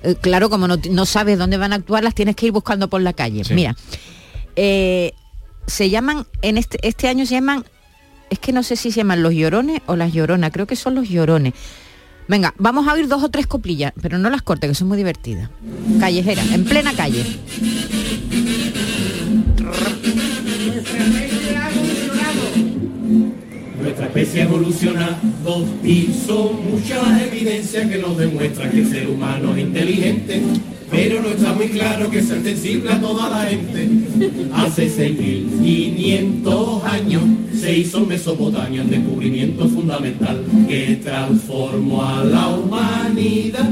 [0.04, 2.88] Eh, claro, como no, no sabes dónde van a actuar, las tienes que ir buscando
[2.88, 3.44] por la calle.
[3.44, 3.56] Sí.
[3.56, 3.76] Mira,
[4.56, 5.14] eh,
[5.66, 7.66] se llaman, en este, este año se llaman,
[8.32, 10.96] es que no sé si se llaman los llorones o las lloronas, creo que son
[10.96, 11.54] los llorones.
[12.28, 14.98] Venga, vamos a oír dos o tres coplillas, pero no las cortes, que son muy
[14.98, 15.50] divertidas.
[16.00, 17.26] Callejeras, en plena calle.
[23.82, 25.18] Nuestra especie ha evolucionado
[25.84, 30.42] y son muchas las evidencias que nos demuestran que el ser humano es inteligente,
[30.92, 33.90] pero no está muy claro que sea accesible a toda la gente.
[34.54, 37.24] Hace 6.500 años
[37.58, 43.70] se hizo en Mesopotamia el descubrimiento fundamental que transformó a la humanidad.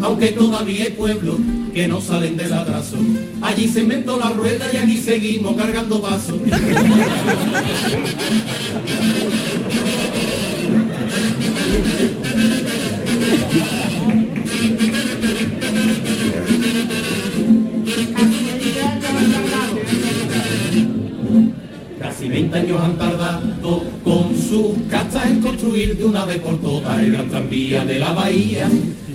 [0.00, 1.36] Aunque todavía hay pueblos
[1.74, 2.96] que no salen del atraso.
[3.40, 6.36] Allí se inventó la rueda y aquí seguimos cargando vasos.
[22.54, 27.28] años han tardado con sus casas en construir de una vez por todas el gran
[27.28, 28.68] tranvía de la bahía.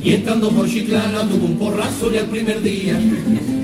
[0.04, 2.98] Y entrando por Chiclana tuvo un porrazo ya el primer día,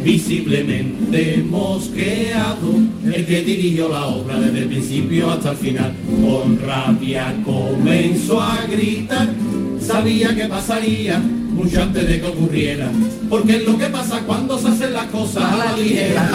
[0.03, 2.73] visiblemente mosqueado,
[3.05, 5.93] el que dirigió la obra desde el principio hasta el final.
[6.21, 9.29] Con rabia comenzó a gritar,
[9.79, 12.89] sabía que pasaría, mucho antes de que ocurriera,
[13.29, 16.29] porque es lo que pasa cuando se hacen las cosas a la ligera.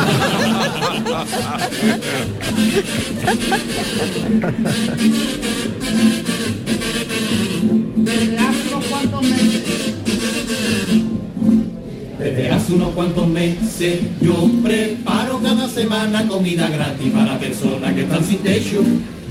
[12.19, 18.25] Desde hace unos cuantos meses yo preparo cada semana comida gratis para personas que están
[18.25, 18.83] sin techo.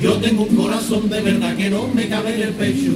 [0.02, 2.92] Yo tengo un corazón de verdad que no me cabe en el pecho.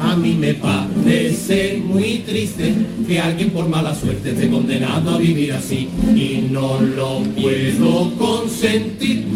[0.00, 2.74] A mí me parece muy triste
[3.06, 9.26] que alguien por mala suerte esté condenado a vivir así y no lo puedo consentir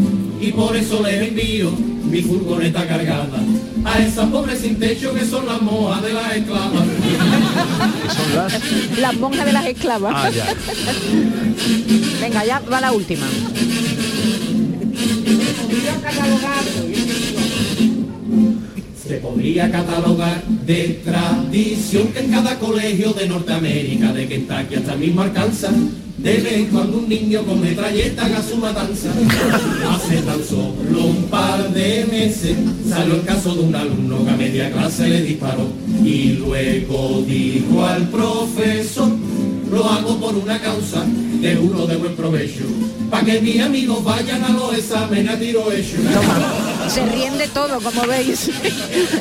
[0.41, 1.71] y por eso les envío
[2.11, 3.39] mi furgoneta cargada
[3.85, 6.73] a esas pobres sin techo que son las mojas de las esclavas.
[8.17, 8.99] son las?
[8.99, 10.15] Las monjas de las esclavas.
[10.17, 10.47] Ah, ya.
[12.21, 13.27] Venga, ya va la última.
[19.23, 25.71] Podría catalogar de tradición que en cada colegio de Norteamérica, de Kentucky hasta mismo alcanza,
[26.19, 29.11] de vez cuando un niño con metralleta haga su matanza.
[29.91, 32.57] Hace tan solo un par de meses
[32.89, 35.69] salió el caso de un alumno que a media clase le disparó
[36.03, 39.11] y luego dijo al profesor,
[39.71, 41.05] lo hago por una causa,
[41.45, 42.65] de juro de buen provecho,
[43.11, 45.97] para que mis amigos vayan a los exámenes a tiro hecho.
[46.89, 48.51] Se ríen de todo, como veis.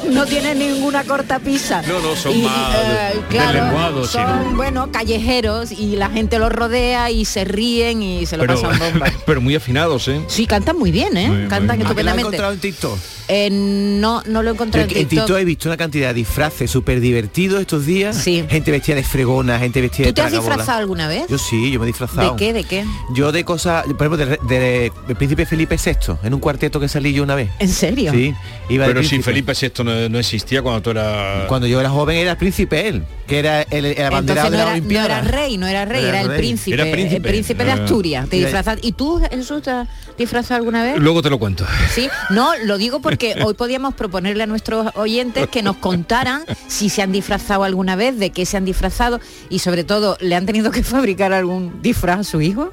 [0.09, 1.81] No tiene ninguna cortapisa.
[1.81, 2.73] No, no, son Y, más
[3.13, 4.11] de- claro, sí.
[4.13, 8.61] Son, bueno, callejeros y la gente los rodea y se ríen y se lo Pero,
[8.61, 9.11] pasan bomba.
[9.25, 10.21] pero muy afinados, ¿eh?
[10.27, 11.27] Sí, cantan muy bien, ¿eh?
[11.29, 11.87] Muy cantan muy bien.
[11.87, 12.21] ¿A que la has estupendamente.
[12.21, 12.97] encontrado en TikTok?
[13.29, 15.27] Eh, no, no lo he encontrado Yo en en TikTok.
[15.27, 18.21] TikTok he visto una cantidad de disfraces súper divertidos estos días.
[18.23, 21.27] Gente vestida de fregona, gente vestida ¿Tú de te has disfrazado alguna vez?
[21.29, 22.53] Yo sí, yo me he ¿De qué?
[22.53, 22.85] ¿De qué?
[23.13, 27.23] Yo de cosas, por ejemplo, de, príncipe Felipe VI, en un cuarteto que salí yo
[27.23, 27.49] una vez.
[27.59, 28.11] ¿En serio?
[28.11, 28.33] Sí,
[28.69, 29.21] iba de Pero si.
[29.21, 31.45] Felipe VI no, no existía cuando tú eras...
[31.47, 33.03] Cuando yo era joven era el príncipe él,
[33.33, 35.85] que era el, el abanderado Entonces de no la era, no era rey, no era
[35.85, 36.37] rey, No era, era el rey.
[36.37, 37.15] príncipe, Era príncipe.
[37.15, 37.73] el príncipe de Ah.
[37.75, 38.29] Asturias.
[38.29, 38.77] ¿Te disfrazas?
[38.81, 40.99] ¿Y tú, Jesús, te has disfrazado alguna vez?
[40.99, 41.65] Luego te lo cuento.
[41.93, 46.89] Sí, no, lo digo porque hoy podíamos proponerle a nuestros oyentes que nos contaran si
[46.89, 49.19] se han disfrazado alguna vez, de qué se han disfrazado
[49.49, 52.71] y sobre todo, ¿le han tenido que fabricar algún disfraz a su hijo?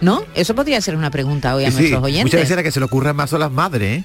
[0.00, 0.22] ¿No?
[0.34, 2.24] Eso podría ser una pregunta hoy a Sí, nuestros oyentes.
[2.26, 4.04] muchas veces era que se le ocurran más son las madres, ¿eh?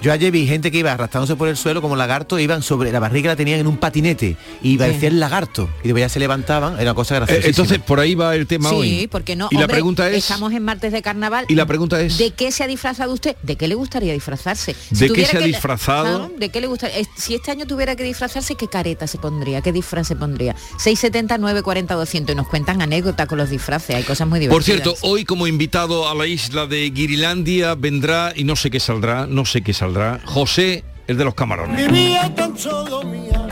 [0.00, 3.00] Yo ayer vi gente que iba arrastrándose por el suelo como lagarto, iban sobre la
[3.00, 6.74] barriga la tenían en un patinete y parecía el lagarto y después ya se levantaban,
[6.74, 7.48] era una cosa Eh, graciosa.
[7.48, 8.88] entonces, por ahí va el tema hoy.
[9.00, 9.48] Sí, porque no.
[9.50, 10.18] Y la pregunta es...
[10.18, 11.46] Estamos en martes de carnaval.
[11.48, 13.34] Y la pregunta es- ¿De qué se ha disfrazado usted?
[13.42, 14.76] ¿De qué le gustaría disfrazarse?
[14.90, 16.30] ¿De qué se ha que- disfrazado?
[16.38, 16.86] ¿De qué le gusta?
[16.86, 19.62] es- Si este año tuviera que disfrazarse, ¿qué careta se pondría?
[19.62, 20.54] ¿Qué disfraz se pondría?
[20.78, 23.96] 670 940 200 y nos cuentan anécdotas con los disfraces.
[23.96, 24.54] Hay cosas muy divertidas.
[24.54, 24.62] Por
[24.94, 29.26] cierto, hoy como invitado a la isla de Guirilandia vendrá, y no sé qué saldrá,
[29.26, 29.87] no sé qué saldrá,
[30.24, 31.76] José, el de los camarones.
[31.76, 33.48] Mi vida tan solo mía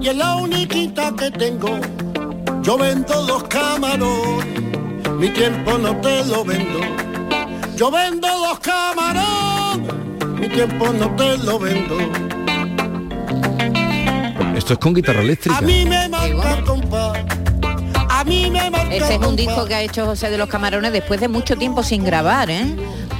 [0.00, 1.78] y es la única que tengo.
[2.62, 4.46] Yo vendo dos camarones,
[5.18, 6.80] mi tiempo no te lo vendo.
[7.76, 9.94] Yo vendo dos camarones,
[10.40, 11.96] mi tiempo no te lo vendo.
[14.56, 15.58] Esto es con guitarra eléctrica.
[15.58, 17.18] A mí me marca compás,
[18.08, 20.48] a mí me marca Ese el es un disco que ha hecho José de los
[20.48, 22.64] Camarones después de mucho tiempo sin grabar, ¿eh?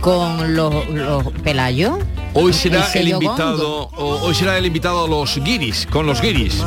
[0.00, 1.98] Con los, los Pelayos.
[2.34, 6.62] Hoy será el, invitado, o- hoy será el invitado a los guiris, con los guiris.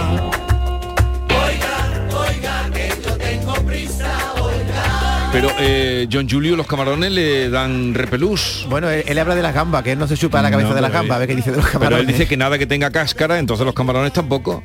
[5.31, 8.65] Pero eh, John Julio, los camarones le dan repelús.
[8.69, 10.75] Bueno, él, él habla de las gambas, que él no se chupa la cabeza No,
[10.75, 12.01] de las pero gambas, a ver qué dice de los Pero camarones.
[12.07, 14.63] él dice que nada que tenga cáscara, entonces los camarones tampoco.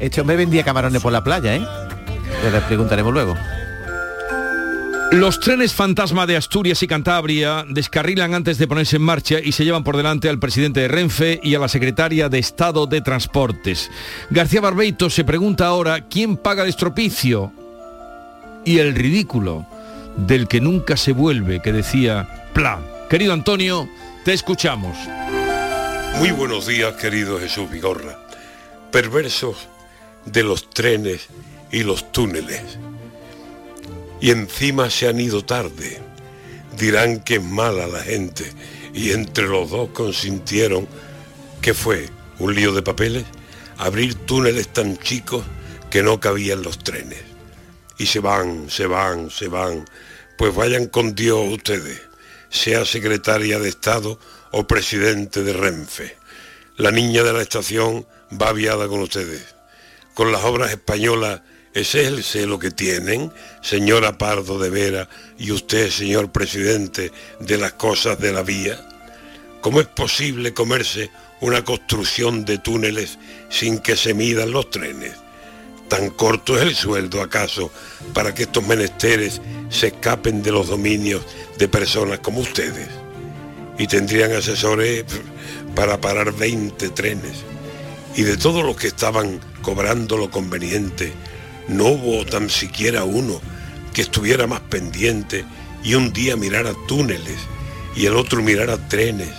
[0.00, 1.60] Este hombre vendía camarones por la playa, ¿eh?
[2.44, 3.34] Ya le preguntaremos luego.
[5.12, 9.64] Los trenes fantasma de Asturias y Cantabria descarrilan antes de ponerse en marcha y se
[9.64, 13.90] llevan por delante al presidente de Renfe y a la secretaria de Estado de Transportes.
[14.30, 17.52] García Barbeito se pregunta ahora quién paga el estropicio
[18.64, 19.64] y el ridículo
[20.16, 22.80] del que nunca se vuelve, que decía Pla.
[23.08, 23.88] Querido Antonio,
[24.24, 24.96] te escuchamos.
[26.18, 28.18] Muy buenos días, querido Jesús Vigorra.
[28.90, 29.68] Perversos
[30.24, 31.28] de los trenes
[31.70, 32.78] y los túneles.
[34.20, 36.00] Y encima se han ido tarde.
[36.76, 38.50] Dirán que es mala la gente.
[38.94, 40.88] Y entre los dos consintieron
[41.60, 42.08] que fue
[42.38, 43.24] un lío de papeles,
[43.78, 45.44] abrir túneles tan chicos
[45.90, 47.22] que no cabían los trenes.
[47.98, 49.84] Y se van, se van, se van.
[50.38, 52.00] Pues vayan con Dios ustedes,
[52.50, 54.18] sea secretaria de Estado
[54.50, 56.16] o presidente de Renfe.
[56.76, 59.54] La niña de la estación va aviada con ustedes.
[60.14, 61.40] Con las obras españolas
[61.76, 67.74] es el celo que tienen, señora Pardo de Vera y usted, señor presidente, de las
[67.74, 68.80] cosas de la vía.
[69.60, 71.10] ¿Cómo es posible comerse
[71.42, 73.18] una construcción de túneles
[73.50, 75.12] sin que se midan los trenes?
[75.88, 77.70] ¿Tan corto es el sueldo acaso
[78.14, 81.26] para que estos menesteres se escapen de los dominios
[81.58, 82.88] de personas como ustedes?
[83.76, 85.04] Y tendrían asesores
[85.74, 87.44] para parar 20 trenes.
[88.14, 91.12] Y de todos los que estaban cobrando lo conveniente,
[91.68, 93.40] no hubo tan siquiera uno
[93.92, 95.44] que estuviera más pendiente
[95.82, 97.38] y un día mirara túneles
[97.94, 99.30] y el otro mirara trenes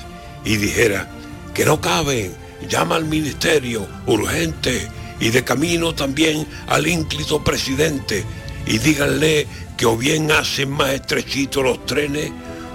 [0.43, 1.09] y dijera
[1.53, 2.33] que no caben,
[2.69, 4.87] llama al ministerio, urgente,
[5.19, 8.23] y de camino también al ínclito presidente,
[8.65, 12.31] y díganle que o bien hacen más estrechitos los trenes,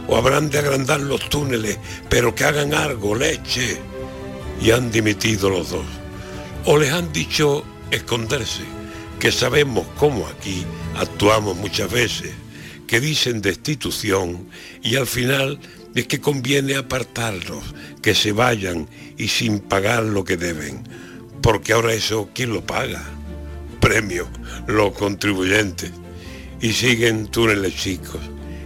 [0.08, 1.78] o habrán de agrandar los túneles,
[2.08, 3.78] pero que hagan algo, leche.
[4.60, 5.86] Y han dimitido los dos.
[6.64, 8.62] O les han dicho esconderse,
[9.22, 10.66] que sabemos cómo aquí
[10.96, 12.32] actuamos muchas veces,
[12.88, 14.48] que dicen destitución
[14.82, 15.60] y al final
[15.94, 17.62] es que conviene apartarlos,
[18.02, 20.82] que se vayan y sin pagar lo que deben.
[21.40, 23.00] Porque ahora eso, ¿quién lo paga?
[23.80, 24.26] Premio,
[24.66, 25.92] los contribuyentes.
[26.60, 28.20] Y siguen túneles chicos,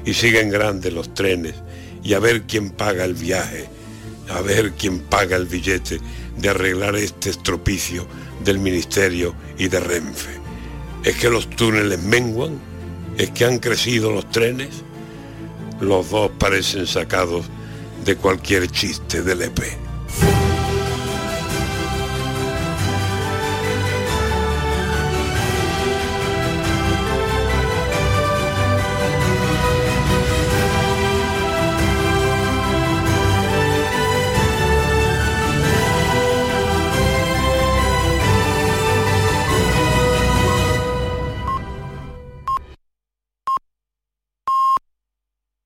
[0.07, 1.57] y siguen grandes los trenes,
[2.03, 3.69] y a ver quién paga el viaje,
[4.31, 6.01] a ver quién paga el billete
[6.39, 8.07] de arreglar este estropicio
[8.43, 10.46] del Ministerio y de Renfe.
[11.07, 12.59] ¿Es que los túneles menguan?
[13.17, 14.83] ¿Es que han crecido los trenes?
[15.81, 17.47] Los dos parecen sacados
[18.05, 19.86] de cualquier chiste del EP.